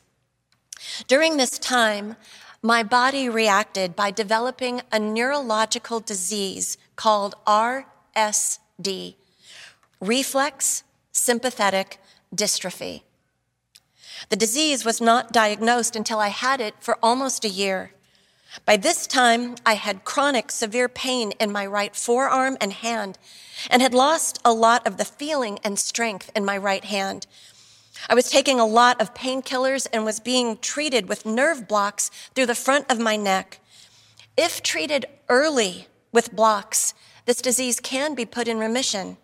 During 1.06 1.36
this 1.36 1.56
time, 1.56 2.16
my 2.66 2.82
body 2.82 3.28
reacted 3.28 3.94
by 3.94 4.10
developing 4.10 4.82
a 4.90 4.98
neurological 4.98 6.00
disease 6.00 6.76
called 6.96 7.32
RSD, 7.46 9.14
reflex 10.00 10.82
sympathetic 11.12 12.00
dystrophy. 12.34 13.02
The 14.30 14.36
disease 14.36 14.84
was 14.84 15.00
not 15.00 15.32
diagnosed 15.32 15.94
until 15.94 16.18
I 16.18 16.26
had 16.26 16.60
it 16.60 16.74
for 16.80 16.98
almost 17.00 17.44
a 17.44 17.48
year. 17.48 17.92
By 18.64 18.76
this 18.76 19.06
time, 19.06 19.54
I 19.64 19.74
had 19.74 20.04
chronic 20.04 20.50
severe 20.50 20.88
pain 20.88 21.30
in 21.38 21.52
my 21.52 21.66
right 21.66 21.94
forearm 21.94 22.56
and 22.60 22.72
hand 22.72 23.16
and 23.70 23.80
had 23.80 23.94
lost 23.94 24.40
a 24.44 24.52
lot 24.52 24.84
of 24.84 24.96
the 24.96 25.04
feeling 25.04 25.60
and 25.62 25.78
strength 25.78 26.32
in 26.34 26.44
my 26.44 26.58
right 26.58 26.84
hand. 26.84 27.28
I 28.08 28.14
was 28.14 28.30
taking 28.30 28.60
a 28.60 28.66
lot 28.66 29.00
of 29.00 29.14
painkillers 29.14 29.86
and 29.92 30.04
was 30.04 30.20
being 30.20 30.58
treated 30.58 31.08
with 31.08 31.26
nerve 31.26 31.66
blocks 31.66 32.10
through 32.34 32.46
the 32.46 32.54
front 32.54 32.90
of 32.90 32.98
my 32.98 33.16
neck. 33.16 33.60
If 34.36 34.62
treated 34.62 35.06
early 35.28 35.88
with 36.12 36.34
blocks, 36.34 36.94
this 37.24 37.42
disease 37.42 37.80
can 37.80 38.14
be 38.14 38.24
put 38.24 38.48
in 38.48 38.58
remission. 38.58 39.16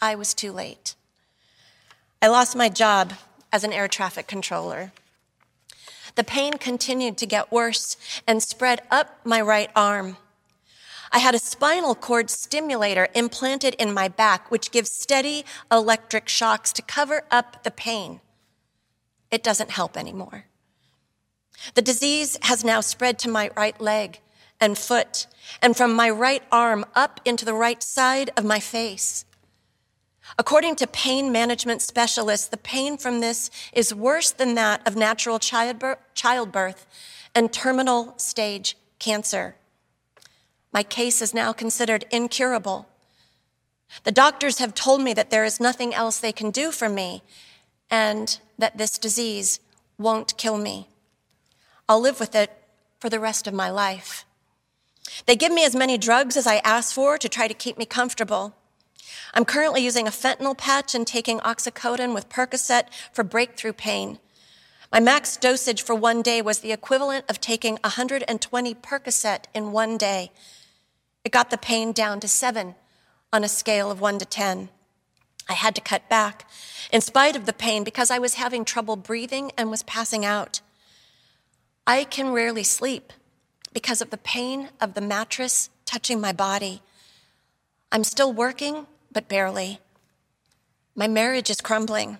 I 0.00 0.14
was 0.14 0.34
too 0.34 0.52
late. 0.52 0.94
I 2.22 2.28
lost 2.28 2.56
my 2.56 2.68
job 2.68 3.14
as 3.52 3.64
an 3.64 3.72
air 3.72 3.88
traffic 3.88 4.26
controller. 4.26 4.92
The 6.14 6.24
pain 6.24 6.54
continued 6.54 7.16
to 7.18 7.26
get 7.26 7.52
worse 7.52 7.96
and 8.26 8.42
spread 8.42 8.82
up 8.90 9.20
my 9.24 9.40
right 9.40 9.70
arm. 9.76 10.16
I 11.10 11.18
had 11.18 11.34
a 11.34 11.38
spinal 11.38 11.94
cord 11.94 12.30
stimulator 12.30 13.08
implanted 13.14 13.74
in 13.78 13.94
my 13.94 14.08
back, 14.08 14.50
which 14.50 14.70
gives 14.70 14.90
steady 14.90 15.44
electric 15.70 16.28
shocks 16.28 16.72
to 16.74 16.82
cover 16.82 17.22
up 17.30 17.62
the 17.64 17.70
pain. 17.70 18.20
It 19.30 19.42
doesn't 19.42 19.70
help 19.70 19.96
anymore. 19.96 20.46
The 21.74 21.82
disease 21.82 22.38
has 22.42 22.64
now 22.64 22.80
spread 22.80 23.18
to 23.20 23.30
my 23.30 23.50
right 23.56 23.80
leg 23.80 24.20
and 24.60 24.76
foot, 24.76 25.26
and 25.62 25.76
from 25.76 25.94
my 25.94 26.10
right 26.10 26.42
arm 26.50 26.84
up 26.94 27.20
into 27.24 27.44
the 27.44 27.54
right 27.54 27.82
side 27.82 28.30
of 28.36 28.44
my 28.44 28.60
face. 28.60 29.24
According 30.36 30.76
to 30.76 30.86
pain 30.86 31.32
management 31.32 31.80
specialists, 31.80 32.48
the 32.48 32.56
pain 32.56 32.98
from 32.98 33.20
this 33.20 33.50
is 33.72 33.94
worse 33.94 34.30
than 34.30 34.54
that 34.56 34.86
of 34.86 34.96
natural 34.96 35.38
childbirth 35.38 36.86
and 37.34 37.52
terminal 37.52 38.14
stage 38.18 38.76
cancer. 38.98 39.56
My 40.78 40.84
case 40.84 41.20
is 41.20 41.34
now 41.34 41.52
considered 41.52 42.04
incurable. 42.08 42.86
The 44.04 44.12
doctors 44.12 44.60
have 44.60 44.74
told 44.74 45.00
me 45.00 45.12
that 45.12 45.28
there 45.28 45.44
is 45.44 45.58
nothing 45.58 45.92
else 45.92 46.20
they 46.20 46.30
can 46.30 46.52
do 46.52 46.70
for 46.70 46.88
me 46.88 47.24
and 47.90 48.38
that 48.58 48.78
this 48.78 48.96
disease 48.96 49.58
won't 49.98 50.36
kill 50.36 50.56
me. 50.56 50.86
I'll 51.88 52.00
live 52.00 52.20
with 52.20 52.36
it 52.36 52.52
for 53.00 53.10
the 53.10 53.18
rest 53.18 53.48
of 53.48 53.54
my 53.54 53.68
life. 53.68 54.24
They 55.26 55.34
give 55.34 55.50
me 55.50 55.64
as 55.64 55.74
many 55.74 55.98
drugs 55.98 56.36
as 56.36 56.46
I 56.46 56.58
ask 56.58 56.94
for 56.94 57.18
to 57.18 57.28
try 57.28 57.48
to 57.48 57.54
keep 57.54 57.76
me 57.76 57.84
comfortable. 57.84 58.54
I'm 59.34 59.44
currently 59.44 59.82
using 59.82 60.06
a 60.06 60.12
fentanyl 60.12 60.56
patch 60.56 60.94
and 60.94 61.04
taking 61.04 61.40
oxycodone 61.40 62.14
with 62.14 62.28
Percocet 62.28 62.84
for 63.12 63.24
breakthrough 63.24 63.72
pain. 63.72 64.20
My 64.92 65.00
max 65.00 65.36
dosage 65.36 65.82
for 65.82 65.96
one 65.96 66.22
day 66.22 66.40
was 66.40 66.60
the 66.60 66.70
equivalent 66.70 67.24
of 67.28 67.40
taking 67.40 67.78
120 67.82 68.74
Percocet 68.76 69.46
in 69.52 69.72
one 69.72 69.98
day. 69.98 70.30
It 71.24 71.32
got 71.32 71.50
the 71.50 71.58
pain 71.58 71.92
down 71.92 72.20
to 72.20 72.28
seven 72.28 72.74
on 73.32 73.44
a 73.44 73.48
scale 73.48 73.90
of 73.90 74.00
one 74.00 74.18
to 74.18 74.24
10. 74.24 74.70
I 75.48 75.54
had 75.54 75.74
to 75.74 75.80
cut 75.80 76.08
back 76.08 76.48
in 76.92 77.00
spite 77.00 77.36
of 77.36 77.46
the 77.46 77.52
pain 77.52 77.84
because 77.84 78.10
I 78.10 78.18
was 78.18 78.34
having 78.34 78.64
trouble 78.64 78.96
breathing 78.96 79.50
and 79.56 79.70
was 79.70 79.82
passing 79.82 80.24
out. 80.24 80.60
I 81.86 82.04
can 82.04 82.32
rarely 82.32 82.64
sleep 82.64 83.12
because 83.72 84.00
of 84.00 84.10
the 84.10 84.18
pain 84.18 84.68
of 84.80 84.94
the 84.94 85.00
mattress 85.00 85.70
touching 85.86 86.20
my 86.20 86.32
body. 86.32 86.82
I'm 87.90 88.04
still 88.04 88.32
working 88.32 88.86
but 89.10 89.28
barely. 89.28 89.80
My 90.94 91.08
marriage 91.08 91.48
is 91.48 91.60
crumbling. 91.60 92.18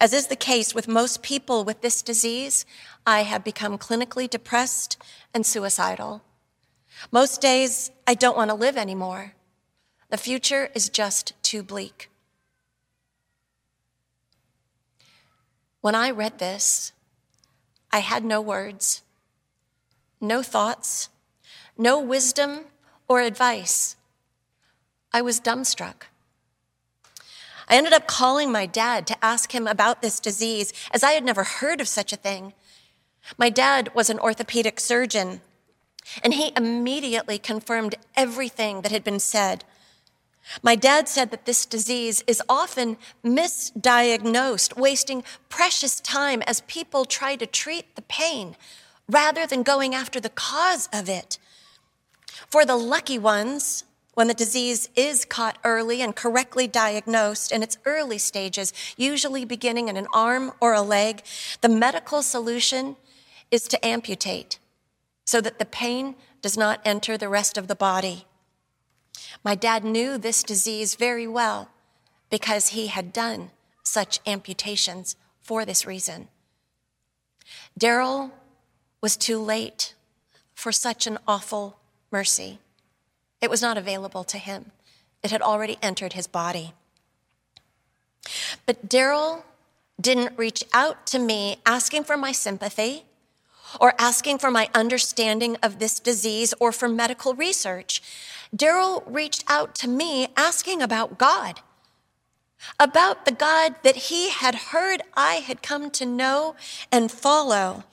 As 0.00 0.14
is 0.14 0.28
the 0.28 0.36
case 0.36 0.74
with 0.74 0.88
most 0.88 1.22
people 1.22 1.64
with 1.64 1.82
this 1.82 2.00
disease, 2.00 2.64
I 3.06 3.24
have 3.24 3.44
become 3.44 3.76
clinically 3.76 4.30
depressed 4.30 4.96
and 5.34 5.44
suicidal. 5.44 6.22
Most 7.10 7.40
days, 7.40 7.90
I 8.06 8.14
don't 8.14 8.36
want 8.36 8.50
to 8.50 8.54
live 8.54 8.76
anymore. 8.76 9.34
The 10.10 10.18
future 10.18 10.70
is 10.74 10.88
just 10.88 11.32
too 11.42 11.62
bleak. 11.62 12.10
When 15.80 15.94
I 15.94 16.10
read 16.10 16.38
this, 16.38 16.92
I 17.90 18.00
had 18.00 18.24
no 18.24 18.40
words, 18.40 19.02
no 20.20 20.42
thoughts, 20.42 21.08
no 21.78 21.98
wisdom 21.98 22.66
or 23.08 23.20
advice. 23.22 23.96
I 25.12 25.22
was 25.22 25.40
dumbstruck. 25.40 26.04
I 27.68 27.76
ended 27.76 27.92
up 27.92 28.06
calling 28.06 28.52
my 28.52 28.66
dad 28.66 29.06
to 29.06 29.24
ask 29.24 29.54
him 29.54 29.66
about 29.66 30.02
this 30.02 30.20
disease, 30.20 30.72
as 30.92 31.02
I 31.02 31.12
had 31.12 31.24
never 31.24 31.44
heard 31.44 31.80
of 31.80 31.88
such 31.88 32.12
a 32.12 32.16
thing. 32.16 32.52
My 33.38 33.48
dad 33.48 33.94
was 33.94 34.10
an 34.10 34.18
orthopedic 34.18 34.80
surgeon, 34.80 35.40
and 36.22 36.34
he 36.34 36.52
immediately 36.56 37.38
confirmed 37.38 37.94
everything 38.16 38.82
that 38.82 38.92
had 38.92 39.04
been 39.04 39.20
said. 39.20 39.64
My 40.62 40.74
dad 40.74 41.08
said 41.08 41.30
that 41.30 41.46
this 41.46 41.64
disease 41.64 42.24
is 42.26 42.42
often 42.48 42.96
misdiagnosed, 43.24 44.76
wasting 44.76 45.22
precious 45.48 46.00
time 46.00 46.42
as 46.42 46.62
people 46.62 47.04
try 47.04 47.36
to 47.36 47.46
treat 47.46 47.94
the 47.94 48.02
pain 48.02 48.56
rather 49.08 49.46
than 49.46 49.62
going 49.62 49.94
after 49.94 50.20
the 50.20 50.28
cause 50.28 50.88
of 50.92 51.08
it. 51.08 51.38
For 52.48 52.64
the 52.64 52.76
lucky 52.76 53.18
ones, 53.18 53.84
when 54.14 54.28
the 54.28 54.34
disease 54.34 54.88
is 54.96 55.24
caught 55.24 55.58
early 55.64 56.02
and 56.02 56.14
correctly 56.14 56.66
diagnosed 56.66 57.52
in 57.52 57.62
its 57.62 57.78
early 57.84 58.18
stages, 58.18 58.72
usually 58.96 59.44
beginning 59.44 59.88
in 59.88 59.96
an 59.96 60.06
arm 60.12 60.52
or 60.60 60.74
a 60.74 60.82
leg, 60.82 61.22
the 61.60 61.68
medical 61.68 62.22
solution 62.22 62.96
is 63.50 63.62
to 63.68 63.84
amputate 63.84 64.59
so 65.30 65.40
that 65.40 65.60
the 65.60 65.64
pain 65.64 66.16
does 66.42 66.56
not 66.56 66.80
enter 66.84 67.16
the 67.16 67.28
rest 67.28 67.56
of 67.56 67.68
the 67.68 67.76
body. 67.76 68.26
My 69.44 69.54
dad 69.54 69.84
knew 69.84 70.18
this 70.18 70.42
disease 70.42 70.96
very 70.96 71.28
well 71.28 71.70
because 72.30 72.70
he 72.70 72.88
had 72.88 73.12
done 73.12 73.52
such 73.84 74.18
amputations 74.26 75.14
for 75.40 75.64
this 75.64 75.86
reason. 75.86 76.26
Daryl 77.78 78.32
was 79.00 79.16
too 79.16 79.38
late 79.38 79.94
for 80.52 80.72
such 80.72 81.06
an 81.06 81.16
awful 81.28 81.78
mercy. 82.10 82.58
It 83.40 83.50
was 83.50 83.62
not 83.62 83.78
available 83.78 84.24
to 84.24 84.36
him, 84.36 84.72
it 85.22 85.30
had 85.30 85.42
already 85.42 85.78
entered 85.80 86.14
his 86.14 86.26
body. 86.26 86.72
But 88.66 88.88
Daryl 88.88 89.44
didn't 90.00 90.36
reach 90.36 90.64
out 90.72 91.06
to 91.06 91.20
me 91.20 91.58
asking 91.64 92.02
for 92.02 92.16
my 92.16 92.32
sympathy 92.32 93.04
or 93.78 93.94
asking 93.98 94.38
for 94.38 94.50
my 94.50 94.68
understanding 94.74 95.56
of 95.62 95.78
this 95.78 96.00
disease 96.00 96.54
or 96.58 96.72
for 96.72 96.88
medical 96.88 97.34
research. 97.34 98.02
Daryl 98.54 99.02
reached 99.06 99.44
out 99.48 99.74
to 99.76 99.88
me 99.88 100.28
asking 100.36 100.82
about 100.82 101.18
God, 101.18 101.60
about 102.78 103.24
the 103.24 103.32
God 103.32 103.76
that 103.82 103.96
he 103.96 104.30
had 104.30 104.54
heard 104.54 105.02
I 105.14 105.34
had 105.34 105.62
come 105.62 105.90
to 105.92 106.06
know 106.06 106.56
and 106.90 107.12
follow. 107.12 107.84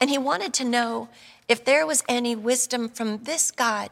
And 0.00 0.10
he 0.10 0.18
wanted 0.18 0.52
to 0.54 0.64
know 0.64 1.08
if 1.48 1.64
there 1.64 1.86
was 1.86 2.04
any 2.08 2.36
wisdom 2.36 2.88
from 2.88 3.24
this 3.24 3.50
God 3.50 3.90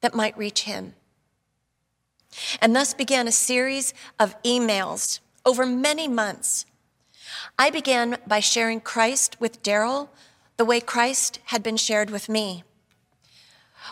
that 0.00 0.14
might 0.14 0.38
reach 0.38 0.62
him. 0.62 0.94
And 2.60 2.76
thus 2.76 2.94
began 2.94 3.26
a 3.26 3.32
series 3.32 3.94
of 4.18 4.40
emails 4.42 5.20
over 5.44 5.66
many 5.66 6.06
months. 6.06 6.66
I 7.58 7.70
began 7.70 8.18
by 8.26 8.40
sharing 8.40 8.80
Christ 8.80 9.36
with 9.40 9.62
Daryl 9.62 10.08
the 10.56 10.64
way 10.64 10.80
Christ 10.80 11.38
had 11.46 11.62
been 11.62 11.76
shared 11.76 12.10
with 12.10 12.28
me. 12.28 12.64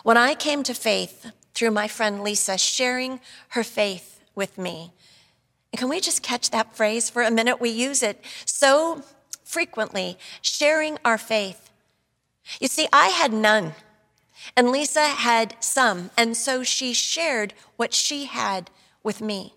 When 0.03 0.17
I 0.17 0.35
came 0.35 0.63
to 0.63 0.73
faith 0.73 1.31
through 1.53 1.71
my 1.71 1.87
friend 1.87 2.23
Lisa 2.23 2.57
sharing 2.57 3.19
her 3.49 3.63
faith 3.63 4.19
with 4.35 4.57
me, 4.57 4.91
can 5.75 5.89
we 5.89 5.99
just 5.99 6.23
catch 6.23 6.49
that 6.51 6.75
phrase 6.75 7.09
for 7.09 7.21
a 7.21 7.31
minute? 7.31 7.61
We 7.61 7.69
use 7.69 8.01
it 8.01 8.23
so 8.45 9.03
frequently, 9.43 10.17
sharing 10.41 10.97
our 11.05 11.17
faith. 11.17 11.69
You 12.59 12.67
see, 12.67 12.87
I 12.91 13.07
had 13.07 13.33
none. 13.33 13.73
And 14.55 14.71
Lisa 14.71 15.05
had 15.05 15.55
some, 15.59 16.09
and 16.17 16.37
so 16.37 16.63
she 16.63 16.93
shared 16.93 17.53
what 17.75 17.93
she 17.93 18.25
had 18.25 18.69
with 19.03 19.21
me. 19.21 19.53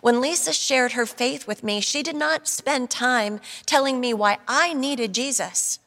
When 0.00 0.20
Lisa 0.20 0.52
shared 0.52 0.92
her 0.92 1.06
faith 1.06 1.46
with 1.46 1.64
me, 1.64 1.80
she 1.80 2.02
did 2.02 2.16
not 2.16 2.46
spend 2.46 2.90
time 2.90 3.40
telling 3.66 4.00
me 4.00 4.14
why 4.14 4.38
I 4.46 4.72
needed 4.72 5.14
Jesus. 5.14 5.78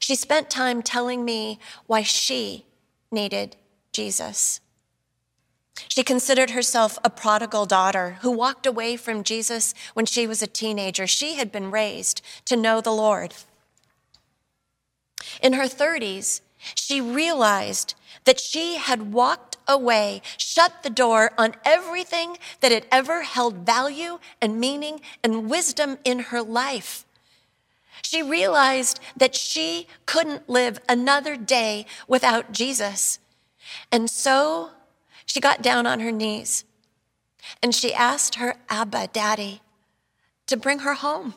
She 0.00 0.14
spent 0.14 0.50
time 0.50 0.82
telling 0.82 1.24
me 1.24 1.58
why 1.86 2.02
she 2.02 2.66
needed 3.10 3.56
Jesus. 3.92 4.60
She 5.88 6.02
considered 6.02 6.50
herself 6.50 6.98
a 7.04 7.10
prodigal 7.10 7.66
daughter 7.66 8.18
who 8.22 8.30
walked 8.30 8.66
away 8.66 8.96
from 8.96 9.22
Jesus 9.22 9.74
when 9.94 10.06
she 10.06 10.26
was 10.26 10.42
a 10.42 10.46
teenager. 10.46 11.06
She 11.06 11.34
had 11.34 11.52
been 11.52 11.70
raised 11.70 12.20
to 12.46 12.56
know 12.56 12.80
the 12.80 12.92
Lord. 12.92 13.34
In 15.40 15.52
her 15.52 15.64
30s, 15.64 16.40
she 16.74 17.00
realized 17.00 17.94
that 18.24 18.40
she 18.40 18.76
had 18.76 19.12
walked 19.12 19.47
away, 19.68 20.22
shut 20.36 20.82
the 20.82 20.90
door 20.90 21.32
on 21.38 21.54
everything 21.64 22.38
that 22.60 22.72
had 22.72 22.86
ever 22.90 23.22
held 23.22 23.66
value 23.66 24.18
and 24.40 24.58
meaning 24.58 25.00
and 25.22 25.50
wisdom 25.50 25.98
in 26.04 26.18
her 26.18 26.42
life. 26.42 27.04
She 28.02 28.22
realized 28.22 29.00
that 29.16 29.34
she 29.34 29.86
couldn't 30.06 30.48
live 30.48 30.80
another 30.88 31.36
day 31.36 31.84
without 32.06 32.52
Jesus. 32.52 33.18
And 33.92 34.08
so 34.08 34.70
she 35.26 35.40
got 35.40 35.62
down 35.62 35.86
on 35.86 36.00
her 36.00 36.12
knees 36.12 36.64
and 37.62 37.74
she 37.74 37.92
asked 37.92 38.36
her 38.36 38.56
Abba, 38.68 39.08
Daddy, 39.12 39.60
to 40.46 40.56
bring 40.56 40.80
her 40.80 40.94
home 40.94 41.34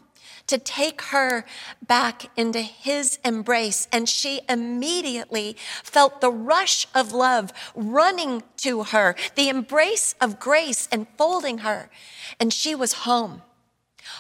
to 0.52 0.58
take 0.58 1.02
her 1.04 1.46
back 1.88 2.30
into 2.36 2.60
his 2.60 3.20
embrace. 3.24 3.88
And 3.92 4.08
she 4.08 4.42
immediately 4.48 5.56
felt 5.82 6.20
the 6.20 6.30
rush 6.30 6.88
of 6.94 7.14
love 7.14 7.52
running 7.74 8.44
to 8.58 8.84
her, 8.84 9.16
the 9.36 9.48
embrace 9.48 10.14
of 10.20 10.40
grace 10.40 10.90
enfolding 10.92 11.60
her. 11.60 11.90
And 12.38 12.52
she 12.54 12.76
was 12.76 12.94
home, 12.94 13.42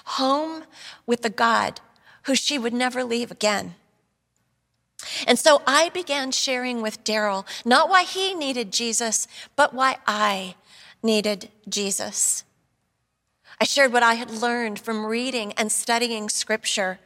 home 0.06 0.64
with 1.06 1.22
the 1.22 1.30
God 1.30 1.82
who 2.24 2.34
she 2.34 2.58
would 2.58 2.74
never 2.74 3.04
leave 3.04 3.30
again. 3.30 3.76
And 5.28 5.38
so 5.38 5.62
I 5.68 5.90
began 5.90 6.32
sharing 6.32 6.82
with 6.82 7.04
Daryl 7.04 7.46
not 7.66 7.90
why 7.90 8.04
he 8.04 8.34
needed 8.34 8.72
Jesus, 8.72 9.28
but 9.58 9.74
why 9.74 9.98
I 10.08 10.56
needed 11.04 11.50
Jesus. 11.68 12.46
I 13.62 13.64
shared 13.64 13.94
what 13.94 14.02
I 14.02 14.16
had 14.16 14.32
learned 14.32 14.80
from 14.80 15.06
reading 15.06 15.54
and 15.54 15.72
studying 15.72 16.30
scripture, 16.30 16.98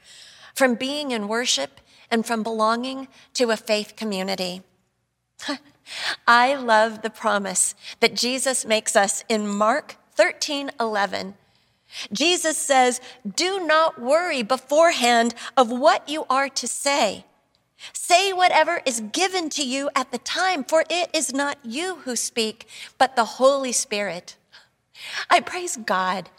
from 0.54 0.76
being 0.76 1.12
in 1.12 1.28
worship, 1.28 1.82
and 2.10 2.26
from 2.26 2.44
belonging 2.44 3.10
to 3.34 3.52
a 3.52 3.58
faith 3.58 3.98
community. 3.98 4.62
I 6.28 6.56
love 6.56 7.02
the 7.02 7.10
promise 7.10 7.76
that 8.00 8.16
Jesus 8.16 8.66
makes 8.66 8.96
us 8.96 9.26
in 9.28 9.50
Mark 9.50 9.98
13 10.14 10.72
11. 10.80 11.34
Jesus 12.14 12.58
says, 12.58 13.02
Do 13.36 13.66
not 13.66 14.00
worry 14.02 14.42
beforehand 14.42 15.36
of 15.58 15.70
what 15.70 16.08
you 16.08 16.24
are 16.30 16.48
to 16.48 16.68
say. 16.70 17.26
Say 17.92 18.32
whatever 18.32 18.82
is 18.86 19.02
given 19.12 19.50
to 19.50 19.68
you 19.68 19.90
at 19.94 20.14
the 20.14 20.20
time, 20.20 20.64
for 20.64 20.86
it 20.90 21.10
is 21.14 21.34
not 21.34 21.58
you 21.66 21.98
who 22.06 22.16
speak, 22.16 22.66
but 22.98 23.18
the 23.18 23.26
Holy 23.26 23.74
Spirit. 23.74 24.38
I 25.30 25.42
praise 25.42 25.76
God 25.76 26.30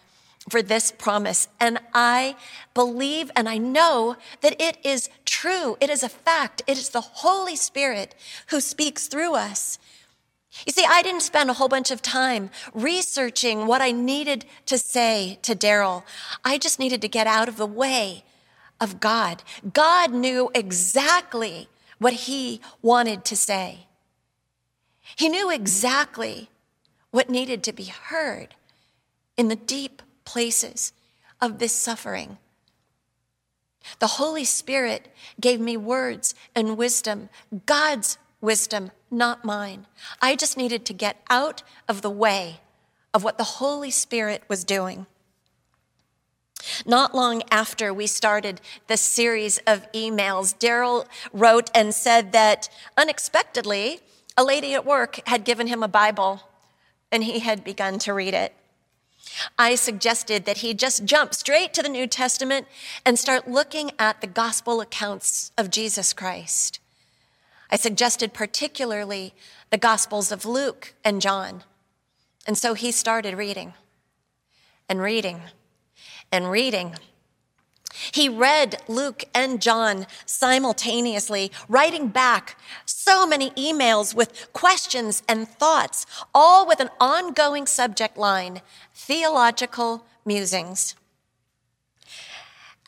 for 0.49 0.63
this 0.63 0.93
promise. 0.93 1.49
And 1.59 1.79
I 1.93 2.37
believe 2.75 3.31
and 3.35 3.49
I 3.49 3.59
know 3.59 4.17
that 4.41 4.61
it 4.61 4.79
is 4.85 5.09
true. 5.25 5.77
It 5.81 5.91
is 5.91 6.03
a 6.03 6.09
fact. 6.09 6.63
It 6.67 6.79
is 6.79 6.91
the 6.91 7.01
Holy 7.01 7.57
Spirit 7.57 8.15
who 8.49 8.61
speaks 8.61 9.09
through 9.09 9.35
us. 9.35 9.79
You 10.65 10.73
see, 10.73 10.87
I 10.89 11.03
didn't 11.03 11.21
spend 11.21 11.51
a 11.51 11.55
whole 11.55 11.69
bunch 11.69 11.91
of 11.91 12.01
time 12.01 12.51
researching 12.73 13.67
what 13.67 13.83
I 13.83 13.91
needed 13.91 14.47
to 14.67 14.79
say 14.79 15.39
to 15.43 15.55
Daryl. 15.55 16.05
I 16.45 16.57
just 16.57 16.79
needed 16.79 17.03
to 17.03 17.09
get 17.09 17.27
out 17.27 17.49
of 17.49 17.57
the 17.57 17.67
way 17.67 18.25
of 18.81 19.01
God. 19.01 19.43
God 19.73 20.13
knew 20.13 20.51
exactly 20.55 21.69
what 21.99 22.13
he 22.13 22.61
wanted 22.81 23.25
to 23.27 23.37
say. 23.37 23.87
He 25.17 25.29
knew 25.29 25.51
exactly 25.51 26.49
what 27.11 27.31
needed 27.31 27.63
to 27.65 27.73
be 27.73 27.85
heard 27.85 28.55
in 29.37 29.49
the 29.49 29.57
deep 29.57 30.03
places 30.27 30.93
of 31.41 31.59
this 31.59 31.73
suffering. 31.73 32.37
The 33.99 34.07
Holy 34.07 34.45
Spirit 34.45 35.09
gave 35.41 35.61
me 35.61 35.77
words 35.77 36.35
and 36.55 36.77
wisdom, 36.77 37.31
God's 37.65 38.19
wisdom, 38.41 38.91
not 39.11 39.45
mine. 39.45 39.87
I 40.21 40.37
just 40.37 40.57
needed 40.57 40.85
to 40.87 40.93
get 40.93 41.23
out 41.31 41.63
of 41.89 42.03
the 42.03 42.11
way 42.11 42.61
of 43.15 43.25
what 43.25 43.39
the 43.39 43.45
Holy 43.45 43.91
Spirit 43.91 44.43
was 44.49 44.65
doing. 44.65 45.07
Not 46.85 47.15
long 47.15 47.43
after 47.51 47.95
we 47.95 48.07
started 48.07 48.61
this 48.89 49.01
series 49.01 49.59
of 49.67 49.91
emails, 49.93 50.57
Daryl 50.59 51.07
wrote 51.33 51.71
and 51.75 51.95
said 51.95 52.33
that 52.33 52.69
unexpectedly, 52.97 54.01
a 54.37 54.45
lady 54.45 54.75
at 54.75 54.85
work 54.85 55.21
had 55.27 55.45
given 55.45 55.69
him 55.69 55.83
a 55.83 55.89
Bible 55.89 56.43
and 57.13 57.25
he 57.25 57.39
had 57.39 57.63
begun 57.65 57.99
to 58.01 58.13
read 58.13 58.35
it. 58.35 58.53
I 59.59 59.75
suggested 59.75 60.45
that 60.45 60.59
he 60.59 60.75
just 60.75 61.05
jump 61.05 61.35
straight 61.35 61.75
to 61.75 61.83
the 61.83 61.89
New 61.89 62.07
Testament 62.07 62.67
and 63.05 63.19
start 63.19 63.49
looking 63.49 63.91
at 63.99 64.21
the 64.21 64.27
gospel 64.27 64.81
accounts 64.81 65.53
of 65.59 65.71
Jesus 65.71 66.13
Christ. 66.13 66.81
I 67.71 67.77
suggested 67.77 68.33
particularly 68.33 69.35
the 69.71 69.79
gospels 69.79 70.31
of 70.31 70.45
Luke 70.45 70.95
and 71.05 71.21
John. 71.21 71.65
And 72.47 72.57
so 72.57 72.75
he 72.75 72.93
started 72.93 73.35
reading 73.35 73.75
and 74.89 75.01
reading 75.01 75.43
and 76.31 76.51
reading 76.51 76.95
he 78.13 78.29
read 78.29 78.83
Luke 78.89 79.25
and 79.35 79.61
John 79.61 80.07
simultaneously, 80.25 81.51
writing 81.69 82.09
back 82.09 82.59
so 82.85 83.27
many 83.27 83.51
emails 83.51 84.15
with 84.15 84.53
questions 84.53 85.23
and 85.29 85.49
thoughts, 85.49 86.07
all 86.35 86.67
with 86.67 86.81
an 86.81 86.91
ongoing 87.01 87.67
subject 87.67 88.17
line 88.17 88.63
theological 88.95 90.05
musings. 90.25 90.95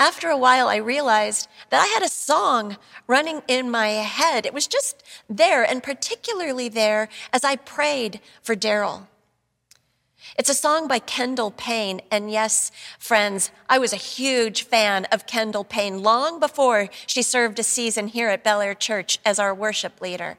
after 0.00 0.28
a 0.28 0.38
while, 0.38 0.68
I 0.68 0.76
realized 0.76 1.48
that 1.70 1.82
I 1.82 1.86
had 1.86 2.02
a 2.04 2.08
song 2.08 2.76
running 3.08 3.42
in 3.48 3.68
my 3.70 3.88
head. 3.88 4.46
It 4.46 4.54
was 4.54 4.68
just 4.68 5.02
there, 5.28 5.64
and 5.64 5.82
particularly 5.82 6.68
there 6.68 7.08
as 7.32 7.42
I 7.42 7.56
prayed 7.56 8.20
for 8.40 8.54
Daryl. 8.54 9.08
It's 10.36 10.50
a 10.50 10.54
song 10.54 10.88
by 10.88 10.98
Kendall 10.98 11.50
Payne. 11.50 12.00
And 12.10 12.30
yes, 12.30 12.70
friends, 12.98 13.50
I 13.68 13.78
was 13.78 13.92
a 13.92 13.96
huge 13.96 14.62
fan 14.62 15.06
of 15.06 15.26
Kendall 15.26 15.64
Payne 15.64 16.02
long 16.02 16.38
before 16.40 16.88
she 17.06 17.22
served 17.22 17.58
a 17.58 17.62
season 17.62 18.08
here 18.08 18.28
at 18.28 18.44
Bel 18.44 18.60
Air 18.60 18.74
Church 18.74 19.18
as 19.24 19.38
our 19.38 19.54
worship 19.54 20.00
leader. 20.00 20.38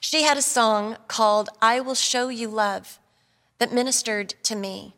She 0.00 0.22
had 0.22 0.36
a 0.36 0.42
song 0.42 0.96
called 1.08 1.48
I 1.60 1.80
Will 1.80 1.94
Show 1.94 2.28
You 2.28 2.48
Love 2.48 2.98
that 3.58 3.72
ministered 3.72 4.34
to 4.44 4.56
me. 4.56 4.94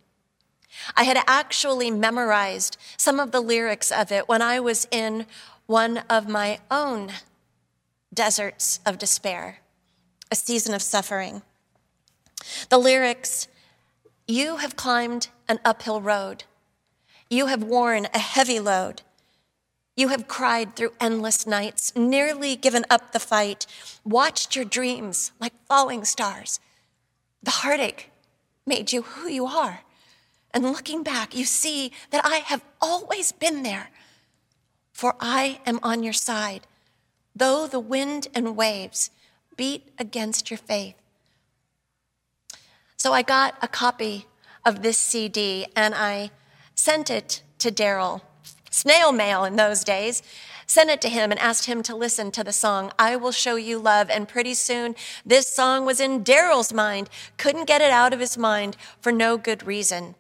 I 0.97 1.05
had 1.05 1.19
actually 1.27 1.91
memorized 1.91 2.77
some 2.97 3.21
of 3.21 3.31
the 3.31 3.41
lyrics 3.41 3.93
of 3.93 4.11
it 4.11 4.29
when 4.29 4.43
I 4.43 4.61
was 4.61 4.89
in 4.91 5.27
one 5.67 5.99
of 6.11 6.29
my 6.29 6.61
own 6.71 7.13
deserts 8.13 8.81
of 8.85 8.99
despair, 8.99 9.59
a 10.31 10.37
season 10.37 10.75
of 10.75 10.83
suffering. 10.83 11.43
The 12.69 12.79
lyrics 12.79 13.49
You 14.33 14.57
have 14.57 14.77
climbed 14.77 15.29
an 15.47 15.61
uphill 15.63 16.01
road, 16.01 16.45
you 17.29 17.49
have 17.49 17.63
worn 17.63 18.07
a 18.15 18.19
heavy 18.19 18.59
load. 18.59 19.03
You 19.95 20.09
have 20.09 20.27
cried 20.27 20.75
through 20.75 20.95
endless 20.99 21.47
nights, 21.47 21.95
nearly 21.95 22.57
given 22.57 22.87
up 22.89 23.13
the 23.13 23.21
fight, 23.21 23.67
watched 24.07 24.57
your 24.57 24.65
dreams 24.65 25.33
like 25.39 25.53
falling 25.69 26.07
stars. 26.07 26.61
The 27.43 27.51
heartache 27.61 28.11
made 28.65 28.91
you 28.91 29.03
who 29.03 29.29
you 29.29 29.45
are. 29.45 29.81
And 30.55 30.65
looking 30.65 31.03
back, 31.03 31.37
you 31.37 31.45
see 31.45 31.93
that 32.11 32.25
I 32.25 32.37
have 32.37 32.65
always 32.81 33.33
been 33.33 33.63
there. 33.63 33.91
For 34.95 35.15
I 35.21 35.61
am 35.67 35.79
on 35.83 36.03
your 36.03 36.15
side, 36.15 36.67
though 37.37 37.67
the 37.67 37.81
wind 37.81 38.29
and 38.35 38.57
waves 38.57 39.11
beat 39.59 39.93
against 39.99 40.51
your 40.51 40.57
faith. 40.57 41.02
So 43.03 43.13
I 43.13 43.23
got 43.23 43.57
a 43.61 43.67
copy 43.67 44.27
of 44.65 44.83
this 44.83 44.97
CD 44.97 45.67
and 45.75 45.93
I 45.93 46.31
sent 46.77 47.11
it 47.11 47.43
to 47.59 47.73
Daryl. 47.73 48.21
Snail 48.71 49.11
mail 49.11 49.43
in 49.43 49.57
those 49.57 49.83
days. 49.83 50.23
Sent 50.69 50.89
it 50.89 51.01
to 51.01 51.09
him 51.09 51.33
and 51.33 51.41
asked 51.41 51.67
him 51.67 51.83
to 51.83 51.97
listen 51.97 52.31
to 52.31 52.45
the 52.45 52.53
song, 52.53 52.93
I 53.01 53.17
Will 53.17 53.33
Show 53.33 53.57
You 53.57 53.81
Love. 53.81 54.09
And 54.09 54.29
pretty 54.29 54.55
soon, 54.55 54.95
this 55.27 55.53
song 55.53 55.85
was 55.85 55.99
in 55.99 56.23
Daryl's 56.23 56.73
mind. 56.73 57.11
Couldn't 57.39 57.67
get 57.67 57.81
it 57.81 57.91
out 57.91 58.13
of 58.13 58.21
his 58.21 58.39
mind 58.39 58.77
for 59.01 59.11
no 59.11 59.37
good 59.37 59.67
reason. 59.67 60.15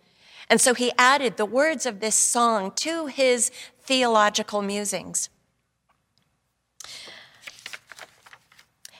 And 0.50 0.60
so 0.60 0.74
he 0.74 0.90
added 0.98 1.36
the 1.36 1.46
words 1.46 1.86
of 1.86 2.00
this 2.00 2.16
song 2.16 2.72
to 2.78 3.06
his 3.06 3.52
theological 3.80 4.60
musings. 4.60 5.28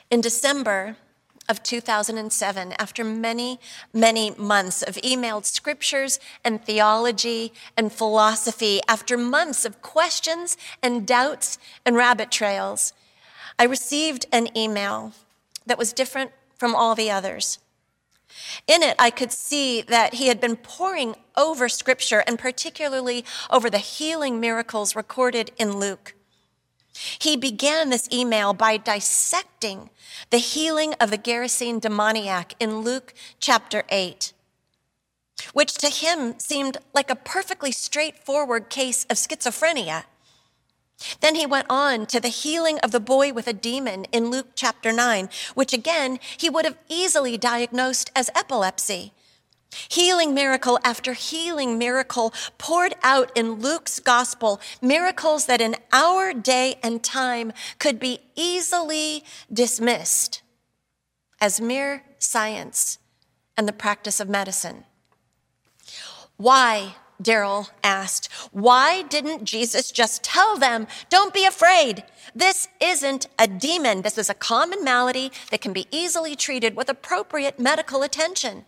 In 0.08 0.20
December 0.20 0.98
of 1.48 1.62
2007, 1.62 2.72
after 2.78 3.04
many, 3.04 3.58
many 3.92 4.30
months 4.32 4.82
of 4.82 4.94
emailed 4.96 5.44
scriptures 5.44 6.20
and 6.44 6.64
theology 6.64 7.52
and 7.76 7.92
philosophy, 7.92 8.80
after 8.88 9.18
months 9.18 9.64
of 9.64 9.82
questions 9.82 10.56
and 10.82 11.06
doubts 11.06 11.58
and 11.84 11.96
rabbit 11.96 12.30
trails, 12.30 12.92
I 13.58 13.64
received 13.64 14.26
an 14.32 14.56
email 14.56 15.12
that 15.66 15.78
was 15.78 15.92
different 15.92 16.30
from 16.56 16.74
all 16.74 16.94
the 16.94 17.10
others. 17.10 17.58
In 18.66 18.82
it, 18.82 18.96
I 18.98 19.10
could 19.10 19.32
see 19.32 19.82
that 19.82 20.14
he 20.14 20.28
had 20.28 20.40
been 20.40 20.56
poring 20.56 21.16
over 21.36 21.68
scripture 21.68 22.22
and 22.26 22.38
particularly 22.38 23.24
over 23.50 23.68
the 23.68 23.78
healing 23.78 24.40
miracles 24.40 24.96
recorded 24.96 25.50
in 25.58 25.78
Luke. 25.78 26.14
He 27.18 27.36
began 27.36 27.90
this 27.90 28.08
email 28.12 28.52
by 28.52 28.76
dissecting 28.76 29.90
the 30.30 30.38
healing 30.38 30.94
of 30.94 31.10
the 31.10 31.18
Gerasene 31.18 31.80
demoniac 31.80 32.54
in 32.60 32.80
Luke 32.80 33.14
chapter 33.40 33.84
8, 33.88 34.32
which 35.52 35.74
to 35.74 35.88
him 35.88 36.38
seemed 36.38 36.78
like 36.94 37.10
a 37.10 37.16
perfectly 37.16 37.72
straightforward 37.72 38.68
case 38.68 39.04
of 39.04 39.16
schizophrenia. 39.16 40.04
Then 41.20 41.34
he 41.34 41.46
went 41.46 41.66
on 41.68 42.06
to 42.06 42.20
the 42.20 42.28
healing 42.28 42.78
of 42.80 42.92
the 42.92 43.00
boy 43.00 43.32
with 43.32 43.48
a 43.48 43.52
demon 43.52 44.04
in 44.12 44.30
Luke 44.30 44.50
chapter 44.54 44.92
9, 44.92 45.28
which 45.54 45.72
again 45.72 46.18
he 46.36 46.50
would 46.50 46.64
have 46.64 46.78
easily 46.88 47.36
diagnosed 47.36 48.10
as 48.14 48.30
epilepsy. 48.34 49.12
Healing 49.88 50.34
miracle 50.34 50.78
after 50.84 51.12
healing 51.12 51.78
miracle 51.78 52.32
poured 52.58 52.94
out 53.02 53.30
in 53.36 53.54
Luke's 53.54 54.00
gospel, 54.00 54.60
miracles 54.80 55.46
that 55.46 55.60
in 55.60 55.76
our 55.92 56.32
day 56.32 56.76
and 56.82 57.02
time 57.02 57.52
could 57.78 57.98
be 57.98 58.20
easily 58.36 59.24
dismissed 59.52 60.42
as 61.40 61.60
mere 61.60 62.04
science 62.18 62.98
and 63.56 63.66
the 63.66 63.72
practice 63.72 64.20
of 64.20 64.28
medicine. 64.28 64.84
Why 66.36 66.96
Daryl 67.22 67.70
asked. 67.82 68.28
Why 68.50 69.02
didn't 69.02 69.44
Jesus 69.44 69.90
just 69.90 70.22
tell 70.22 70.56
them, 70.56 70.86
don't 71.08 71.32
be 71.32 71.44
afraid? 71.44 72.04
This 72.34 72.68
isn't 72.80 73.28
a 73.38 73.46
demon. 73.46 74.02
This 74.02 74.18
is 74.18 74.28
a 74.28 74.34
common 74.34 74.82
malady 74.84 75.30
that 75.50 75.60
can 75.60 75.72
be 75.72 75.86
easily 75.90 76.34
treated 76.34 76.76
with 76.76 76.88
appropriate 76.88 77.58
medical 77.58 78.02
attention. 78.02 78.64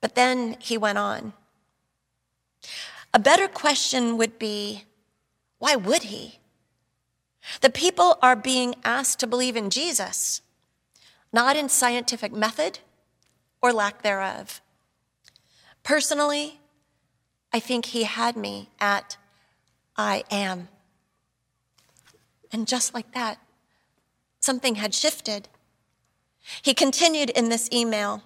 But 0.00 0.14
then 0.14 0.56
he 0.60 0.78
went 0.78 0.98
on. 0.98 1.32
A 3.12 3.18
better 3.18 3.48
question 3.48 4.16
would 4.16 4.38
be 4.38 4.84
why 5.58 5.74
would 5.74 6.04
he? 6.04 6.38
The 7.60 7.70
people 7.70 8.18
are 8.22 8.36
being 8.36 8.76
asked 8.84 9.18
to 9.20 9.26
believe 9.26 9.56
in 9.56 9.70
Jesus, 9.70 10.42
not 11.32 11.56
in 11.56 11.68
scientific 11.68 12.32
method 12.32 12.78
or 13.60 13.72
lack 13.72 14.02
thereof. 14.02 14.60
Personally, 15.82 16.60
I 17.52 17.60
think 17.60 17.86
he 17.86 18.04
had 18.04 18.36
me 18.36 18.68
at 18.78 19.16
I 19.96 20.22
am. 20.30 20.68
And 22.52 22.68
just 22.68 22.94
like 22.94 23.12
that, 23.12 23.38
something 24.40 24.76
had 24.76 24.94
shifted. 24.94 25.48
He 26.62 26.72
continued 26.72 27.30
in 27.30 27.48
this 27.48 27.68
email 27.72 28.22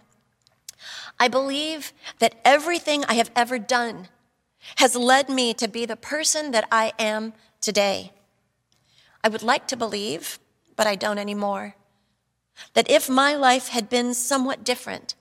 I 1.23 1.29
believe 1.29 1.93
that 2.19 2.35
everything 2.45 3.05
I 3.05 3.15
have 3.15 3.31
ever 3.37 3.57
done 3.57 4.09
has 4.79 4.97
led 4.97 5.29
me 5.29 5.55
to 5.55 5.69
be 5.69 5.87
the 5.87 5.95
person 5.95 6.51
that 6.51 6.67
I 6.73 6.93
am 6.99 7.33
today. 7.61 8.11
I 9.23 9.29
would 9.29 9.45
like 9.45 9.69
to 9.69 9.77
believe, 9.77 10.41
but 10.75 10.89
I 10.89 10.97
don't 10.97 11.19
anymore, 11.19 11.77
that 12.75 12.91
if 12.91 13.09
my 13.09 13.37
life 13.37 13.69
had 13.69 13.89
been 13.89 14.15
somewhat 14.15 14.65
different, 14.65 15.15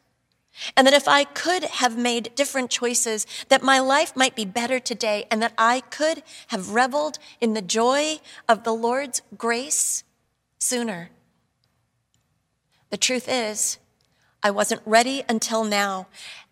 and 0.76 0.88
that 0.88 0.96
if 0.96 1.08
I 1.08 1.24
could 1.24 1.66
have 1.66 1.96
made 1.96 2.34
different 2.34 2.72
choices, 2.72 3.28
that 3.50 3.62
my 3.62 3.78
life 3.78 4.16
might 4.16 4.36
be 4.36 4.44
better 4.44 4.80
today, 4.80 5.28
and 5.30 5.40
that 5.44 5.54
I 5.56 5.82
could 5.82 6.24
have 6.48 6.72
reveled 6.72 7.20
in 7.40 7.54
the 7.54 7.62
joy 7.62 8.22
of 8.50 8.64
the 8.64 8.74
Lord's 8.74 9.22
grace 9.38 10.04
sooner. 10.58 11.12
The 12.90 12.98
truth 12.98 13.28
is, 13.30 13.78
I 14.44 14.52
wasn't 14.52 14.82
ready 14.86 15.24
until 15.30 15.64
now. 15.64 16.08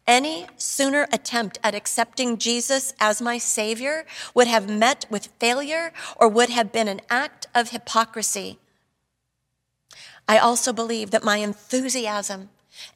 Any 0.05 0.47
sooner 0.57 1.07
attempt 1.11 1.59
at 1.63 1.75
accepting 1.75 2.37
Jesus 2.37 2.93
as 2.99 3.21
my 3.21 3.37
Savior 3.37 4.05
would 4.33 4.47
have 4.47 4.69
met 4.69 5.05
with 5.09 5.29
failure 5.39 5.91
or 6.15 6.27
would 6.27 6.49
have 6.49 6.71
been 6.71 6.87
an 6.87 7.01
act 7.09 7.47
of 7.53 7.69
hypocrisy. 7.69 8.57
I 10.27 10.37
also 10.37 10.73
believe 10.73 11.11
that 11.11 11.23
my 11.23 11.37
enthusiasm 11.37 12.49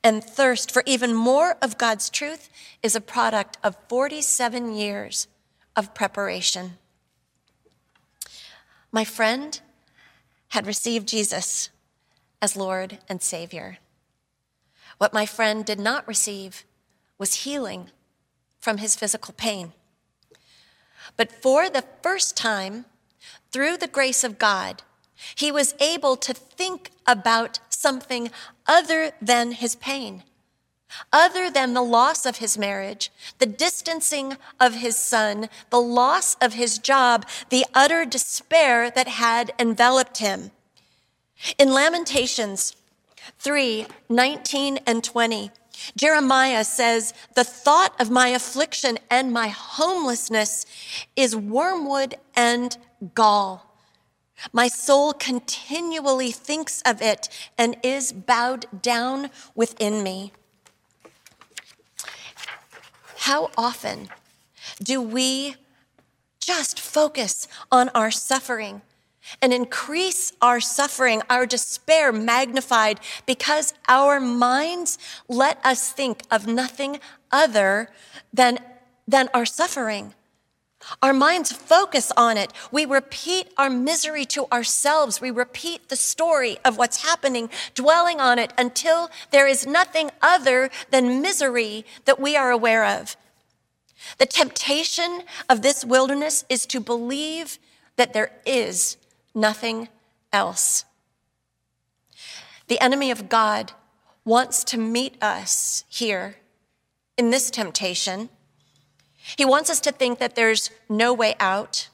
and 0.04 0.24
thirst 0.24 0.72
for 0.72 0.84
even 0.86 1.14
more 1.14 1.58
of 1.62 1.78
God's 1.78 2.10
truth 2.10 2.50
is 2.82 2.96
a 2.96 3.02
product 3.02 3.58
of 3.64 3.76
47 3.90 4.76
years 4.76 5.28
of 5.76 5.94
preparation. 5.94 6.78
My 8.92 9.04
friend 9.04 9.60
had 10.50 10.68
received 10.68 11.08
Jesus 11.08 11.70
as 12.42 12.56
Lord 12.56 13.00
and 13.10 13.22
Savior. 13.22 13.80
What 15.04 15.12
my 15.12 15.26
friend 15.26 15.66
did 15.66 15.82
not 15.82 16.08
receive 16.08 16.63
was 17.18 17.44
healing 17.44 17.89
from 18.62 18.78
his 18.78 18.96
physical 18.96 19.34
pain. 19.34 19.74
But 21.18 21.30
for 21.30 21.70
the 21.70 21.84
first 22.02 22.38
time, 22.38 22.86
through 23.52 23.76
the 23.76 23.88
grace 23.88 24.24
of 24.24 24.39
God, 24.39 24.82
he 25.36 25.52
was 25.52 25.76
able 25.82 26.16
to 26.16 26.34
think 26.34 26.92
about 27.06 27.60
something 27.68 28.32
other 28.66 29.12
than 29.22 29.52
his 29.52 29.76
pain, 29.76 30.24
other 31.12 31.52
than 31.52 31.74
the 31.74 31.82
loss 31.82 32.26
of 32.26 32.38
his 32.38 32.58
marriage, 32.58 33.12
the 33.39 33.46
distancing 33.46 34.38
of 34.58 34.76
his 34.76 34.96
son, 34.96 35.50
the 35.70 35.82
loss 35.82 36.36
of 36.36 36.54
his 36.54 36.78
job, 36.78 37.26
the 37.50 37.66
utter 37.74 38.06
despair 38.06 38.89
that 38.89 39.10
had 39.10 39.52
enveloped 39.60 40.20
him. 40.20 40.52
In 41.58 41.74
Lamentations 41.74 42.78
3 43.40 43.88
19 44.10 44.80
and 44.86 45.04
20, 45.04 45.52
Jeremiah 45.96 46.64
says, 46.64 47.14
The 47.36 47.44
thought 47.44 48.00
of 48.00 48.10
my 48.10 48.30
affliction 48.30 48.98
and 49.10 49.32
my 49.32 49.48
homelessness 49.48 50.66
is 51.16 51.36
wormwood 51.36 52.16
and 52.36 52.78
gall. 53.14 53.70
My 54.52 54.68
soul 54.68 55.14
continually 55.14 56.32
thinks 56.32 56.82
of 56.82 57.02
it 57.02 57.30
and 57.58 57.78
is 57.84 58.12
bowed 58.12 58.66
down 58.82 59.30
within 59.56 60.04
me. 60.04 60.34
How 63.20 63.52
often 63.58 64.10
do 64.82 65.02
we 65.02 65.56
just 66.40 66.80
focus 66.80 67.48
on 67.72 67.88
our 67.90 68.12
suffering 68.12 68.82
and 69.42 69.54
increase 69.54 70.34
our 70.42 70.60
suffering, 70.60 71.22
our 71.30 71.46
despair 71.46 72.12
magnified 72.12 73.00
because 73.26 73.74
our 73.88 74.20
minds 74.20 74.98
let 75.28 75.64
us 75.66 75.92
think 75.92 76.24
of 76.30 76.48
nothing 76.48 77.00
other 77.32 77.90
than, 78.34 78.60
than 79.08 79.30
our 79.34 79.46
suffering? 79.46 80.14
Our 81.02 81.14
minds 81.14 81.52
focus 81.52 82.12
on 82.18 82.38
it. 82.38 82.52
We 82.72 82.86
repeat 82.86 83.54
our 83.58 83.70
misery 83.70 84.26
to 84.26 84.48
ourselves. 84.52 85.22
We 85.22 85.32
repeat 85.32 85.90
the 85.90 85.96
story 85.96 86.58
of 86.66 86.78
what's 86.78 87.04
happening, 87.04 87.50
dwelling 87.74 88.20
on 88.20 88.38
it 88.38 88.54
until 88.58 89.10
there 89.32 89.48
is 89.48 89.66
nothing 89.66 90.12
other 90.22 90.70
than 90.92 91.22
misery 91.22 91.86
that 92.06 92.20
we 92.20 92.36
are 92.36 92.52
aware 92.52 92.86
of. 92.86 93.16
The 94.18 94.26
temptation 94.26 95.24
of 95.50 95.62
this 95.62 95.86
wilderness 95.86 96.44
is 96.50 96.66
to 96.68 96.82
believe 96.82 97.58
that 97.96 98.14
there 98.14 98.32
is 98.46 98.98
nothing 99.36 99.89
else. 100.32 100.86
The 102.67 102.80
enemy 102.80 103.12
of 103.12 103.30
God 103.30 103.74
wants 104.26 104.63
to 104.65 104.78
meet 104.78 105.22
us 105.22 105.84
here 105.89 106.38
in 107.17 107.30
this 107.30 107.52
temptation 107.52 108.30
he 109.38 109.46
wants 109.46 109.69
us 109.69 109.80
to 109.82 109.91
think 109.91 110.19
that 110.19 110.36
there's 110.36 110.69
no 110.89 111.13
way 111.13 111.36
out, 111.39 111.89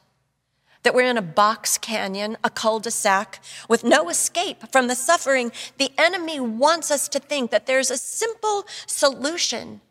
that 0.83 0.93
we're 0.93 1.09
in 1.09 1.17
a 1.17 1.21
box 1.21 1.77
canyon, 1.77 2.37
a 2.43 2.49
cul 2.49 2.79
de 2.79 2.91
sac, 2.91 3.41
with 3.67 3.83
no 3.83 4.09
escape 4.09 4.71
from 4.71 4.87
the 4.87 4.95
suffering. 4.95 5.51
The 5.77 5.91
enemy 5.97 6.39
wants 6.39 6.89
us 6.89 7.07
to 7.09 7.19
think 7.19 7.51
that 7.51 7.67
there's 7.67 7.91
a 7.91 7.97
simple 7.97 8.65
solution, 8.87 9.81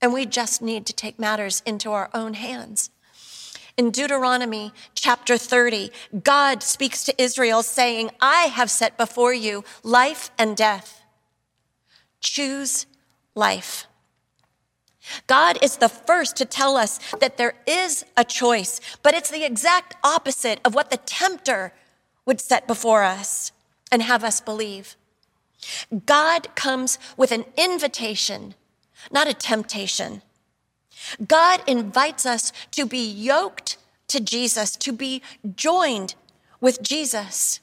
and 0.00 0.12
we 0.12 0.24
just 0.24 0.62
need 0.62 0.86
to 0.86 0.92
take 0.92 1.18
matters 1.18 1.62
into 1.66 1.92
our 1.92 2.08
own 2.14 2.34
hands. 2.34 2.90
In 3.78 3.92
Deuteronomy 3.92 4.72
chapter 4.96 5.38
30, 5.38 5.92
God 6.24 6.64
speaks 6.64 7.04
to 7.04 7.22
Israel 7.22 7.62
saying, 7.62 8.10
I 8.20 8.46
have 8.46 8.72
set 8.72 8.98
before 8.98 9.32
you 9.32 9.62
life 9.84 10.32
and 10.36 10.56
death. 10.56 11.04
Choose 12.20 12.86
life. 13.36 13.86
God 15.28 15.62
is 15.62 15.76
the 15.76 15.88
first 15.88 16.36
to 16.38 16.44
tell 16.44 16.76
us 16.76 16.98
that 17.20 17.36
there 17.36 17.54
is 17.68 18.04
a 18.16 18.24
choice, 18.24 18.80
but 19.04 19.14
it's 19.14 19.30
the 19.30 19.44
exact 19.44 19.94
opposite 20.02 20.60
of 20.64 20.74
what 20.74 20.90
the 20.90 20.96
tempter 20.96 21.72
would 22.26 22.40
set 22.40 22.66
before 22.66 23.04
us 23.04 23.52
and 23.92 24.02
have 24.02 24.24
us 24.24 24.40
believe. 24.40 24.96
God 26.04 26.52
comes 26.56 26.98
with 27.16 27.30
an 27.30 27.44
invitation, 27.56 28.54
not 29.12 29.28
a 29.28 29.34
temptation. 29.34 30.22
God 31.26 31.62
invites 31.66 32.26
us 32.26 32.52
to 32.72 32.86
be 32.86 33.04
yoked 33.04 33.76
to 34.08 34.20
Jesus, 34.20 34.76
to 34.76 34.92
be 34.92 35.22
joined 35.54 36.14
with 36.60 36.82
Jesus. 36.82 37.60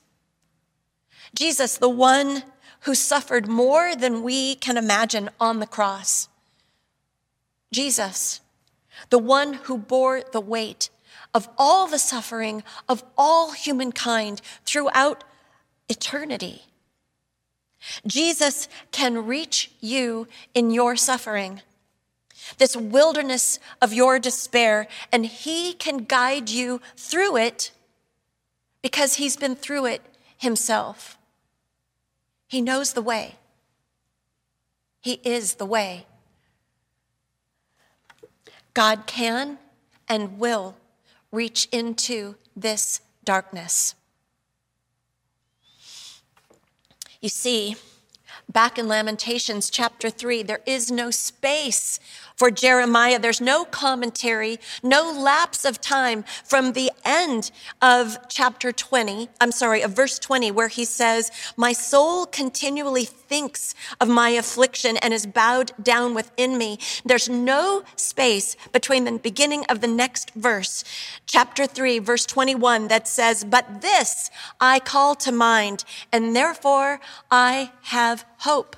Jesus, 1.33 1.77
the 1.77 1.89
one 1.89 2.43
who 2.81 2.95
suffered 2.95 3.47
more 3.47 3.95
than 3.95 4.23
we 4.23 4.55
can 4.55 4.77
imagine 4.77 5.29
on 5.39 5.59
the 5.59 5.67
cross. 5.67 6.29
Jesus, 7.71 8.41
the 9.09 9.19
one 9.19 9.53
who 9.53 9.77
bore 9.77 10.21
the 10.31 10.41
weight 10.41 10.89
of 11.33 11.49
all 11.57 11.87
the 11.87 11.99
suffering 11.99 12.63
of 12.87 13.03
all 13.17 13.51
humankind 13.51 14.41
throughout 14.65 15.23
eternity. 15.89 16.63
Jesus 18.07 18.67
can 18.91 19.25
reach 19.25 19.71
you 19.81 20.27
in 20.53 20.71
your 20.71 20.95
suffering, 20.95 21.61
this 22.57 22.75
wilderness 22.75 23.59
of 23.81 23.93
your 23.93 24.19
despair, 24.19 24.87
and 25.11 25.25
he 25.25 25.73
can 25.73 25.99
guide 26.05 26.49
you 26.49 26.81
through 26.95 27.37
it 27.37 27.71
because 28.81 29.15
he's 29.15 29.35
been 29.35 29.55
through 29.55 29.85
it 29.85 30.01
himself. 30.37 31.17
He 32.47 32.61
knows 32.61 32.93
the 32.93 33.01
way. 33.01 33.35
He 35.01 35.19
is 35.23 35.55
the 35.55 35.65
way. 35.65 36.05
God 38.73 39.07
can 39.07 39.57
and 40.07 40.37
will 40.39 40.75
reach 41.31 41.67
into 41.71 42.35
this 42.55 43.01
darkness. 43.23 43.95
You 47.21 47.29
see, 47.29 47.75
back 48.51 48.77
in 48.77 48.87
Lamentations 48.87 49.69
chapter 49.69 50.09
3, 50.09 50.43
there 50.43 50.61
is 50.65 50.91
no 50.91 51.09
space 51.09 51.99
for 52.35 52.51
Jeremiah. 52.51 53.19
There's 53.19 53.41
no 53.41 53.65
commentary, 53.65 54.59
no 54.83 55.11
lapse 55.11 55.65
of 55.65 55.81
time 55.81 56.23
from 56.43 56.73
the 56.73 56.91
end 57.03 57.51
of 57.81 58.17
chapter 58.29 58.71
20, 58.71 59.29
I'm 59.39 59.51
sorry, 59.51 59.81
of 59.81 59.91
verse 59.91 60.19
20, 60.19 60.51
where 60.51 60.67
he 60.67 60.85
says, 60.85 61.31
My 61.57 61.73
soul 61.73 62.25
continually 62.25 63.05
thinks 63.05 63.73
of 63.99 64.07
my 64.07 64.29
affliction 64.29 64.97
and 64.97 65.13
is 65.13 65.25
bowed 65.25 65.71
down 65.81 66.13
within 66.13 66.57
me. 66.57 66.79
There's 67.03 67.29
no 67.29 67.83
space 67.95 68.55
between 68.71 69.05
the 69.05 69.13
beginning 69.13 69.65
of 69.69 69.81
the 69.81 69.87
next 69.87 70.31
verse, 70.31 70.83
chapter 71.25 71.65
3, 71.65 71.99
verse 71.99 72.25
21, 72.25 72.87
that 72.89 73.07
says, 73.07 73.43
But 73.43 73.81
this 73.81 74.29
I 74.59 74.79
call 74.79 75.15
to 75.15 75.31
mind, 75.31 75.83
and 76.11 76.35
therefore 76.35 76.99
I 77.31 77.71
have 77.83 78.25
hope. 78.39 78.75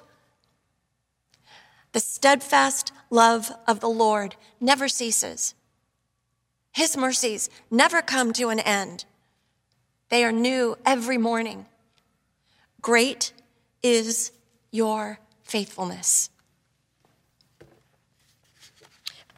The 1.98 2.02
steadfast 2.02 2.92
love 3.10 3.52
of 3.66 3.80
the 3.80 3.90
Lord 3.90 4.36
never 4.60 4.88
ceases. 4.88 5.56
His 6.72 6.96
mercies 6.96 7.50
never 7.72 8.04
come 8.04 8.34
to 8.34 8.50
an 8.50 8.60
end. 8.60 9.06
They 10.10 10.24
are 10.24 10.32
new 10.32 10.78
every 10.86 11.18
morning. 11.18 11.66
Great 12.84 13.34
is 13.82 14.32
your 14.70 15.18
faithfulness. 15.42 16.30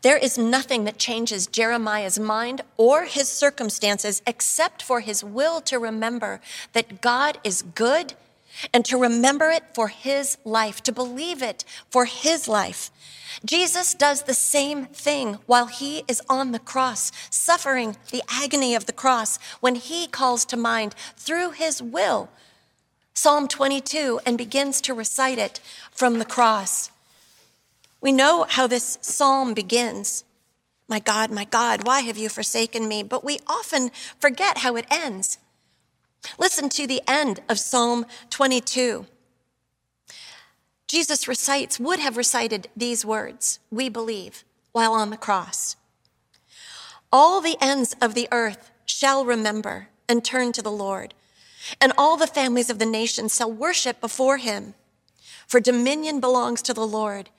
There 0.01 0.17
is 0.17 0.37
nothing 0.37 0.83
that 0.83 0.97
changes 0.97 1.47
Jeremiah's 1.47 2.19
mind 2.19 2.63
or 2.75 3.05
his 3.05 3.29
circumstances 3.29 4.21
except 4.27 4.83
for 4.83 4.99
his 4.99 5.23
will 5.23 5.61
to 5.61 5.79
remember 5.79 6.41
that 6.73 6.99
God 6.99 7.39
is 7.45 7.61
good 7.61 8.15
and 8.73 8.85
to 8.85 8.97
remember 8.97 9.49
it 9.49 9.63
for 9.73 9.87
his 9.87 10.37
life, 10.43 10.81
to 10.83 10.91
believe 10.91 11.41
it 11.41 11.63
for 11.89 12.05
his 12.05 12.47
life. 12.47 12.91
Jesus 13.45 13.93
does 13.93 14.23
the 14.23 14.33
same 14.33 14.85
thing 14.85 15.37
while 15.45 15.67
he 15.67 16.03
is 16.07 16.21
on 16.29 16.51
the 16.51 16.59
cross, 16.59 17.11
suffering 17.29 17.95
the 18.11 18.23
agony 18.29 18.75
of 18.75 18.85
the 18.85 18.93
cross, 18.93 19.37
when 19.59 19.75
he 19.75 20.07
calls 20.07 20.45
to 20.45 20.57
mind 20.57 20.95
through 21.15 21.51
his 21.51 21.81
will 21.81 22.29
Psalm 23.21 23.49
22 23.49 24.21
and 24.25 24.37
begins 24.37 24.79
to 24.79 24.93
recite 24.93 25.37
it 25.37 25.59
from 25.91 26.19
the 26.19 26.25
cross. 26.25 26.89
We 27.99 28.13
know 28.13 28.45
how 28.47 28.65
this 28.65 28.97
psalm 29.01 29.53
begins. 29.53 30.23
My 30.87 30.99
God, 30.99 31.29
my 31.29 31.43
God, 31.43 31.85
why 31.85 31.99
have 31.99 32.17
you 32.17 32.29
forsaken 32.29 32.87
me? 32.87 33.03
But 33.03 33.25
we 33.25 33.39
often 33.45 33.91
forget 34.19 34.59
how 34.59 34.77
it 34.77 34.85
ends. 34.89 35.37
Listen 36.38 36.69
to 36.69 36.88
the 36.88 37.01
end 37.08 37.41
of 37.49 37.60
Psalm 37.60 38.05
22. 38.29 39.05
Jesus 40.88 41.27
recites, 41.27 41.79
would 41.79 41.99
have 41.99 42.17
recited 42.17 42.67
these 42.75 43.05
words, 43.05 43.60
we 43.69 43.89
believe, 43.89 44.43
while 44.71 44.93
on 44.93 45.12
the 45.12 45.17
cross. 45.17 45.75
All 47.12 47.41
the 47.41 47.58
ends 47.62 47.95
of 48.01 48.15
the 48.15 48.27
earth 48.32 48.71
shall 48.86 49.23
remember 49.23 49.89
and 50.08 50.25
turn 50.25 50.51
to 50.53 50.62
the 50.62 50.71
Lord, 50.71 51.13
and 51.79 51.93
all 51.97 52.17
the 52.17 52.27
families 52.27 52.69
of 52.69 52.79
the 52.79 52.86
nations 52.86 53.36
shall 53.36 53.51
worship 53.51 54.01
before 54.01 54.38
him. 54.38 54.73
For 55.47 55.60
dominion 55.60 56.19
belongs 56.19 56.62
to 56.63 56.73
the 56.73 56.88
Lord, 56.88 57.29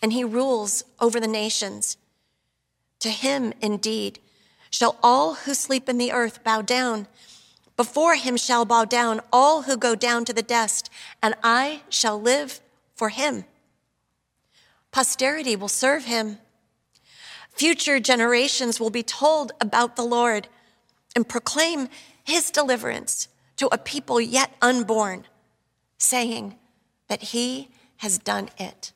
and 0.00 0.12
he 0.12 0.24
rules 0.24 0.84
over 1.00 1.20
the 1.20 1.28
nations. 1.28 1.96
To 3.00 3.10
him, 3.10 3.52
indeed, 3.60 4.18
shall 4.70 4.96
all 5.02 5.34
who 5.34 5.54
sleep 5.54 5.88
in 5.88 5.98
the 5.98 6.12
earth 6.12 6.42
bow 6.42 6.62
down. 6.62 7.06
Before 7.76 8.14
him 8.14 8.36
shall 8.36 8.64
bow 8.64 8.84
down 8.84 9.20
all 9.32 9.62
who 9.62 9.76
go 9.76 9.94
down 9.94 10.24
to 10.26 10.32
the 10.32 10.42
dust, 10.42 10.90
and 11.22 11.34
I 11.42 11.82
shall 11.88 12.20
live 12.20 12.60
for 12.94 13.08
him. 13.08 13.44
Posterity 14.92 15.56
will 15.56 15.68
serve 15.68 16.04
him. 16.04 16.38
Future 17.52 17.98
generations 17.98 18.78
will 18.78 18.90
be 18.90 19.02
told 19.02 19.52
about 19.60 19.96
the 19.96 20.04
Lord 20.04 20.48
and 21.16 21.28
proclaim 21.28 21.88
his 22.22 22.50
deliverance 22.50 23.28
to 23.56 23.68
a 23.72 23.78
people 23.78 24.20
yet 24.20 24.54
unborn, 24.62 25.26
saying 25.98 26.56
that 27.08 27.22
he 27.22 27.70
has 27.98 28.18
done 28.18 28.50
it. 28.58 28.92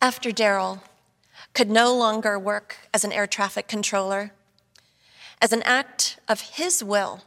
After 0.00 0.30
Daryl 0.30 0.82
could 1.54 1.70
no 1.70 1.94
longer 1.96 2.38
work 2.38 2.76
as 2.92 3.04
an 3.04 3.12
air 3.12 3.26
traffic 3.26 3.68
controller, 3.68 4.32
as 5.42 5.52
an 5.52 5.62
act 5.64 6.18
of 6.28 6.40
his 6.40 6.82
will, 6.82 7.22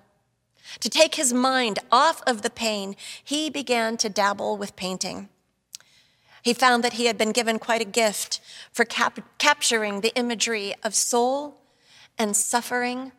to 0.79 0.89
take 0.89 1.15
his 1.15 1.33
mind 1.33 1.79
off 1.91 2.23
of 2.25 2.41
the 2.41 2.49
pain, 2.49 2.95
he 3.21 3.49
began 3.49 3.97
to 3.97 4.09
dabble 4.09 4.57
with 4.57 4.75
painting. 4.77 5.29
He 6.41 6.53
found 6.53 6.83
that 6.83 6.93
he 6.93 7.07
had 7.07 7.17
been 7.17 7.31
given 7.31 7.59
quite 7.59 7.81
a 7.81 7.85
gift 7.85 8.39
for 8.71 8.85
cap- 8.85 9.19
capturing 9.37 9.99
the 9.99 10.15
imagery 10.15 10.73
of 10.81 10.95
soul 10.95 11.61
and 12.17 12.37
suffering 12.37 13.11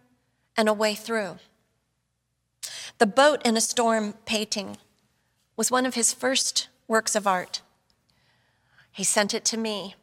and 0.56 0.68
a 0.68 0.72
way 0.72 0.94
through. 0.94 1.36
The 2.98 3.06
boat 3.06 3.44
in 3.44 3.56
a 3.56 3.60
storm 3.60 4.14
painting 4.24 4.78
was 5.56 5.70
one 5.70 5.84
of 5.84 5.94
his 5.94 6.14
first 6.14 6.68
works 6.88 7.14
of 7.14 7.26
art. 7.26 7.60
He 8.92 9.04
sent 9.04 9.34
it 9.34 9.44
to 9.46 9.58
me, 9.58 9.94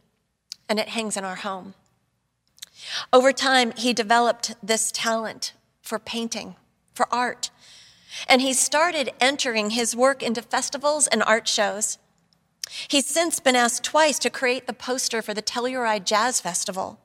and 0.70 0.80
it 0.80 0.90
hangs 0.90 1.18
in 1.18 1.24
our 1.24 1.36
home. 1.38 1.74
Over 3.12 3.32
time, 3.32 3.74
he 3.78 3.94
developed 3.94 4.56
this 4.62 4.92
talent 4.92 5.54
for 5.82 6.00
painting, 6.00 6.56
for 6.94 7.08
art, 7.14 7.50
and 8.28 8.42
he 8.42 8.54
started 8.54 9.12
entering 9.20 9.72
his 9.72 9.96
work 9.96 10.22
into 10.22 10.42
festivals 10.42 11.08
and 11.08 11.24
art 11.24 11.48
shows. 11.48 11.98
He's 12.88 13.06
since 13.06 13.40
been 13.40 13.56
asked 13.56 13.84
twice 13.84 14.20
to 14.20 14.30
create 14.30 14.68
the 14.68 14.74
poster 14.74 15.22
for 15.22 15.34
the 15.34 15.42
Telluride 15.42 16.06
Jazz 16.06 16.40
Festival. 16.40 17.00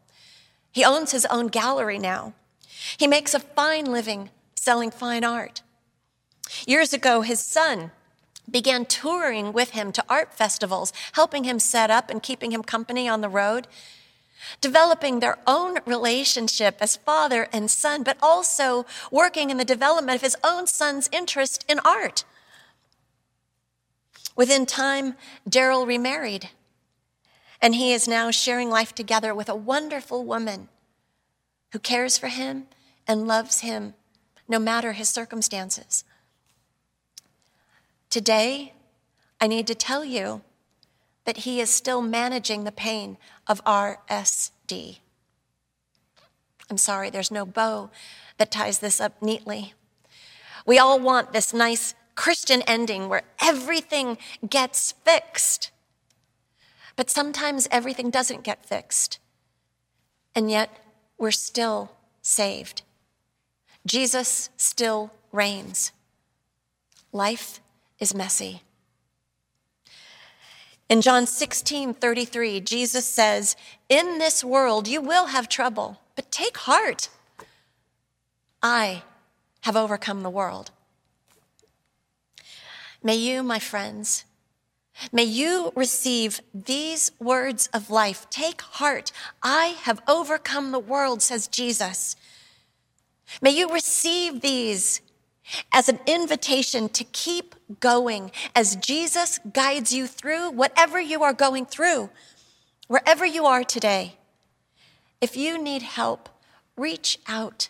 He 0.72 0.84
owns 0.84 1.12
his 1.12 1.26
own 1.26 1.48
gallery 1.48 1.98
now. 1.98 2.34
He 2.96 3.06
makes 3.06 3.34
a 3.34 3.40
fine 3.40 3.86
living 3.86 4.30
selling 4.54 4.90
fine 4.90 5.24
art. 5.24 5.62
Years 6.66 6.92
ago, 6.92 7.22
his 7.22 7.40
son 7.40 7.90
began 8.50 8.84
touring 8.84 9.52
with 9.52 9.70
him 9.70 9.92
to 9.92 10.04
art 10.08 10.34
festivals, 10.34 10.92
helping 11.12 11.44
him 11.44 11.58
set 11.58 11.90
up 11.90 12.10
and 12.10 12.22
keeping 12.22 12.50
him 12.50 12.62
company 12.62 13.08
on 13.08 13.20
the 13.20 13.28
road, 13.28 13.66
developing 14.60 15.20
their 15.20 15.38
own 15.46 15.78
relationship 15.86 16.76
as 16.80 16.96
father 16.96 17.48
and 17.52 17.70
son, 17.70 18.02
but 18.02 18.16
also 18.22 18.86
working 19.10 19.50
in 19.50 19.56
the 19.56 19.64
development 19.64 20.16
of 20.16 20.22
his 20.22 20.36
own 20.44 20.66
son's 20.66 21.08
interest 21.12 21.64
in 21.68 21.80
art. 21.84 22.24
Within 24.36 24.66
time, 24.66 25.14
Daryl 25.48 25.86
remarried, 25.86 26.50
and 27.60 27.74
he 27.74 27.92
is 27.92 28.06
now 28.06 28.30
sharing 28.30 28.70
life 28.70 28.94
together 28.94 29.34
with 29.34 29.48
a 29.48 29.54
wonderful 29.54 30.24
woman 30.24 30.68
who 31.72 31.78
cares 31.78 32.16
for 32.16 32.28
him 32.28 32.66
and 33.06 33.26
loves 33.26 33.60
him 33.60 33.94
no 34.46 34.58
matter 34.58 34.92
his 34.92 35.08
circumstances. 35.08 36.04
Today, 38.10 38.72
I 39.40 39.46
need 39.46 39.66
to 39.66 39.74
tell 39.74 40.04
you 40.04 40.42
that 41.28 41.44
he 41.44 41.60
is 41.60 41.68
still 41.68 42.00
managing 42.00 42.64
the 42.64 42.72
pain 42.72 43.18
of 43.46 43.62
RSD. 43.64 45.00
I'm 46.70 46.78
sorry, 46.78 47.10
there's 47.10 47.30
no 47.30 47.44
bow 47.44 47.90
that 48.38 48.50
ties 48.50 48.78
this 48.78 48.98
up 48.98 49.20
neatly. 49.20 49.74
We 50.64 50.78
all 50.78 50.98
want 50.98 51.34
this 51.34 51.52
nice 51.52 51.94
Christian 52.14 52.62
ending 52.62 53.10
where 53.10 53.24
everything 53.42 54.16
gets 54.48 54.92
fixed. 55.04 55.70
But 56.96 57.10
sometimes 57.10 57.68
everything 57.70 58.08
doesn't 58.08 58.42
get 58.42 58.64
fixed. 58.64 59.18
And 60.34 60.50
yet 60.50 60.70
we're 61.18 61.30
still 61.30 61.92
saved. 62.22 62.80
Jesus 63.84 64.48
still 64.56 65.12
reigns. 65.30 65.92
Life 67.12 67.60
is 67.98 68.14
messy. 68.14 68.62
In 70.88 71.02
John 71.02 71.26
16, 71.26 71.94
33, 71.94 72.60
Jesus 72.60 73.04
says, 73.04 73.56
In 73.90 74.18
this 74.18 74.42
world 74.42 74.88
you 74.88 75.02
will 75.02 75.26
have 75.26 75.48
trouble, 75.48 76.00
but 76.16 76.30
take 76.30 76.56
heart. 76.56 77.10
I 78.62 79.02
have 79.62 79.76
overcome 79.76 80.22
the 80.22 80.30
world. 80.30 80.70
May 83.02 83.16
you, 83.16 83.42
my 83.42 83.58
friends, 83.58 84.24
may 85.12 85.24
you 85.24 85.72
receive 85.76 86.40
these 86.54 87.12
words 87.20 87.68
of 87.74 87.90
life. 87.90 88.26
Take 88.30 88.62
heart. 88.62 89.12
I 89.42 89.76
have 89.82 90.00
overcome 90.08 90.72
the 90.72 90.78
world, 90.78 91.20
says 91.20 91.48
Jesus. 91.48 92.16
May 93.42 93.50
you 93.50 93.68
receive 93.68 94.40
these 94.40 95.02
as 95.72 95.88
an 95.88 96.00
invitation 96.06 96.88
to 96.90 97.04
keep 97.04 97.54
going 97.80 98.30
as 98.54 98.76
Jesus 98.76 99.38
guides 99.52 99.92
you 99.92 100.06
through 100.06 100.50
whatever 100.50 101.00
you 101.00 101.22
are 101.22 101.32
going 101.32 101.66
through, 101.66 102.10
wherever 102.86 103.26
you 103.26 103.46
are 103.46 103.64
today. 103.64 104.16
If 105.20 105.36
you 105.36 105.62
need 105.62 105.82
help, 105.82 106.28
reach 106.76 107.18
out. 107.26 107.68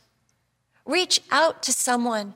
Reach 0.85 1.21
out 1.31 1.63
to 1.65 1.73
someone. 1.73 2.35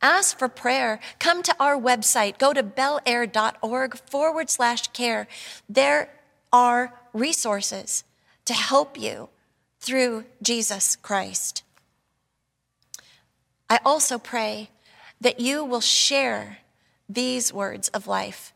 Ask 0.00 0.38
for 0.38 0.48
prayer. 0.48 0.98
Come 1.20 1.42
to 1.44 1.54
our 1.60 1.76
website. 1.78 2.38
Go 2.38 2.52
to 2.52 2.62
bellaire.org 2.62 3.96
forward 3.98 4.50
slash 4.50 4.88
care. 4.88 5.28
There 5.68 6.10
are 6.52 6.92
resources 7.12 8.04
to 8.44 8.52
help 8.52 8.98
you 8.98 9.28
through 9.80 10.24
Jesus 10.42 10.96
Christ. 10.96 11.62
I 13.72 13.80
also 13.86 14.18
pray 14.18 14.68
that 15.18 15.40
you 15.40 15.64
will 15.64 15.80
share 15.80 16.58
these 17.08 17.54
words 17.54 17.88
of 17.88 18.06
life 18.06 18.52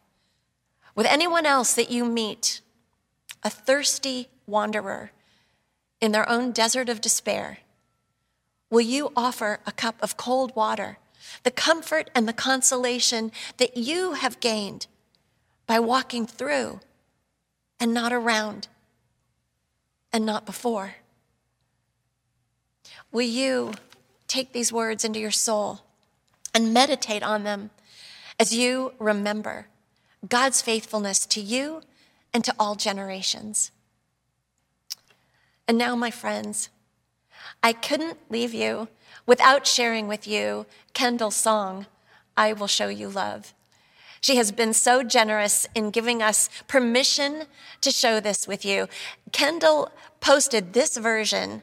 with 0.94 1.06
anyone 1.06 1.46
else 1.46 1.72
that 1.72 1.90
you 1.90 2.04
meet, 2.04 2.60
a 3.42 3.48
thirsty 3.48 4.28
wanderer 4.46 5.12
in 6.02 6.12
their 6.12 6.28
own 6.28 6.52
desert 6.52 6.90
of 6.90 7.00
despair. 7.00 7.60
Will 8.68 8.82
you 8.82 9.10
offer 9.16 9.60
a 9.64 9.72
cup 9.72 9.94
of 10.02 10.18
cold 10.18 10.54
water, 10.54 10.98
the 11.44 11.50
comfort 11.50 12.10
and 12.14 12.28
the 12.28 12.34
consolation 12.34 13.32
that 13.56 13.74
you 13.74 14.12
have 14.12 14.38
gained 14.40 14.86
by 15.66 15.80
walking 15.80 16.26
through 16.26 16.80
and 17.80 17.94
not 17.94 18.12
around 18.12 18.68
and 20.12 20.26
not 20.26 20.44
before? 20.44 20.96
Will 23.10 23.22
you 23.22 23.72
take 24.28 24.52
these 24.52 24.72
words 24.72 25.04
into 25.04 25.18
your 25.18 25.30
soul 25.30 25.80
and 26.54 26.72
meditate 26.72 27.22
on 27.22 27.44
them 27.44 27.70
as 28.38 28.54
you 28.54 28.92
remember 28.98 29.68
God's 30.28 30.62
faithfulness 30.62 31.26
to 31.26 31.40
you 31.40 31.82
and 32.32 32.44
to 32.44 32.54
all 32.58 32.74
generations. 32.74 33.70
And 35.68 35.76
now, 35.78 35.96
my 35.96 36.10
friends, 36.10 36.68
I 37.62 37.72
couldn't 37.72 38.18
leave 38.30 38.54
you 38.54 38.88
without 39.26 39.66
sharing 39.66 40.06
with 40.06 40.26
you 40.26 40.66
Kendall's 40.94 41.36
song, 41.36 41.86
I 42.36 42.52
Will 42.52 42.66
Show 42.66 42.88
You 42.88 43.08
Love. 43.08 43.52
She 44.20 44.36
has 44.36 44.52
been 44.52 44.72
so 44.72 45.02
generous 45.02 45.66
in 45.74 45.90
giving 45.90 46.22
us 46.22 46.48
permission 46.66 47.44
to 47.80 47.90
show 47.90 48.20
this 48.20 48.48
with 48.48 48.64
you. 48.64 48.88
Kendall 49.32 49.90
posted 50.20 50.72
this 50.72 50.96
version 50.96 51.62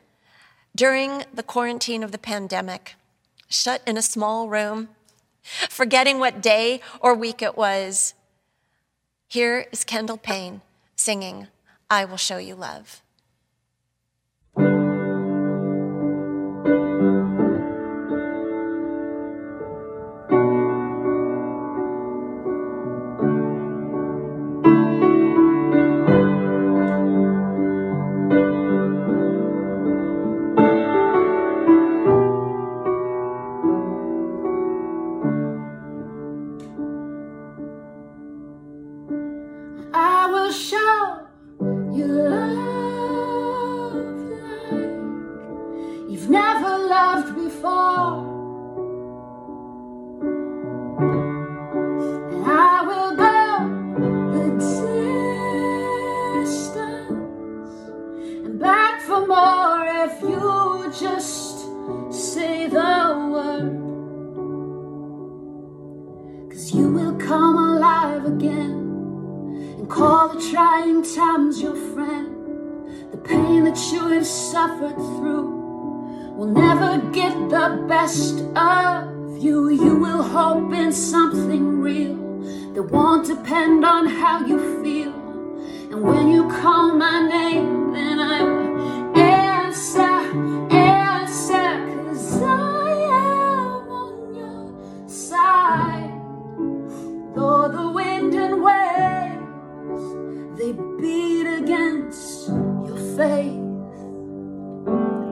during 0.75 1.25
the 1.33 1.43
quarantine 1.43 2.03
of 2.03 2.11
the 2.11 2.17
pandemic, 2.17 2.95
shut 3.47 3.81
in 3.85 3.97
a 3.97 4.01
small 4.01 4.49
room, 4.49 4.89
forgetting 5.69 6.19
what 6.19 6.41
day 6.41 6.81
or 6.99 7.13
week 7.13 7.41
it 7.41 7.55
was, 7.55 8.15
here 9.27 9.67
is 9.71 9.83
Kendall 9.83 10.17
Payne 10.17 10.61
singing, 10.95 11.47
I 11.89 12.05
Will 12.05 12.17
Show 12.17 12.37
You 12.37 12.55
Love. 12.55 13.02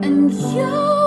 and 0.02 0.32
you 0.32 1.01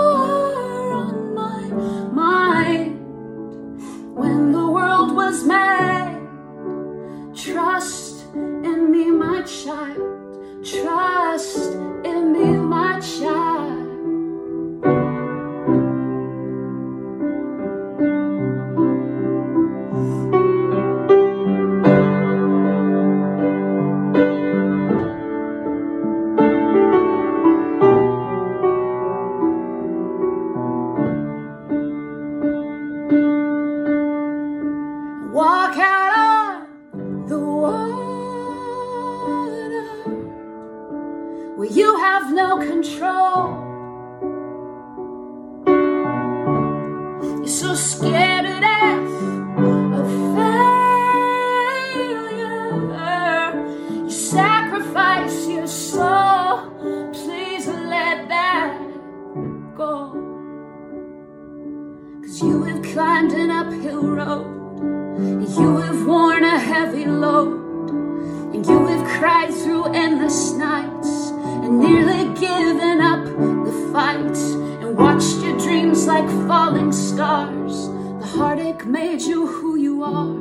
nights 70.54 71.30
and 71.64 71.80
nearly 71.80 72.34
given 72.40 73.02
up 73.02 73.24
the 73.26 73.90
fight 73.92 74.38
and 74.82 74.98
watched 74.98 75.38
your 75.38 75.58
dreams 75.58 76.06
like 76.06 76.28
falling 76.48 76.92
stars. 76.92 77.88
The 78.20 78.28
heartache 78.38 78.86
made 78.86 79.22
you 79.22 79.48
who 79.48 79.76
you 79.76 80.04
are. 80.04 80.36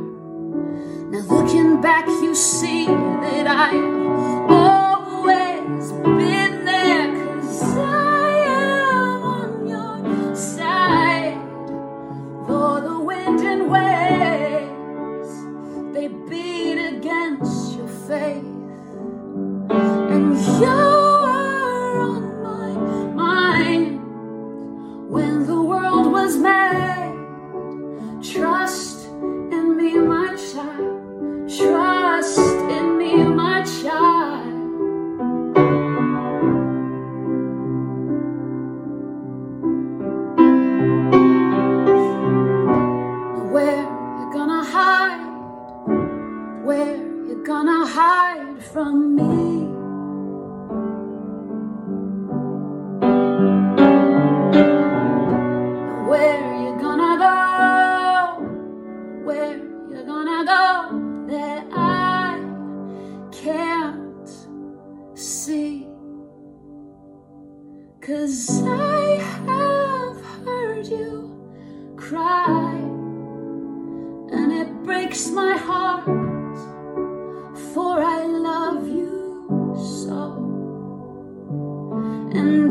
Now 1.11 1.25
looking 1.35 1.81
back, 1.81 2.07
you 2.07 2.35
see 2.35 2.87
that 2.87 3.47
I 3.47 3.94
can't 63.45 64.31
see. 65.13 65.87
Cause 68.01 68.63
I 68.65 69.19
have 69.47 70.25
heard 70.47 70.87
you 70.87 71.95
cry, 71.95 72.73
and 74.33 74.51
it 74.51 74.73
breaks 74.85 75.29
my 75.29 75.59
heart, 75.59 76.07
for 77.75 78.03
I 78.03 78.25
love 78.25 78.89
you 78.89 79.75
so. 79.77 80.23
And 82.35 82.64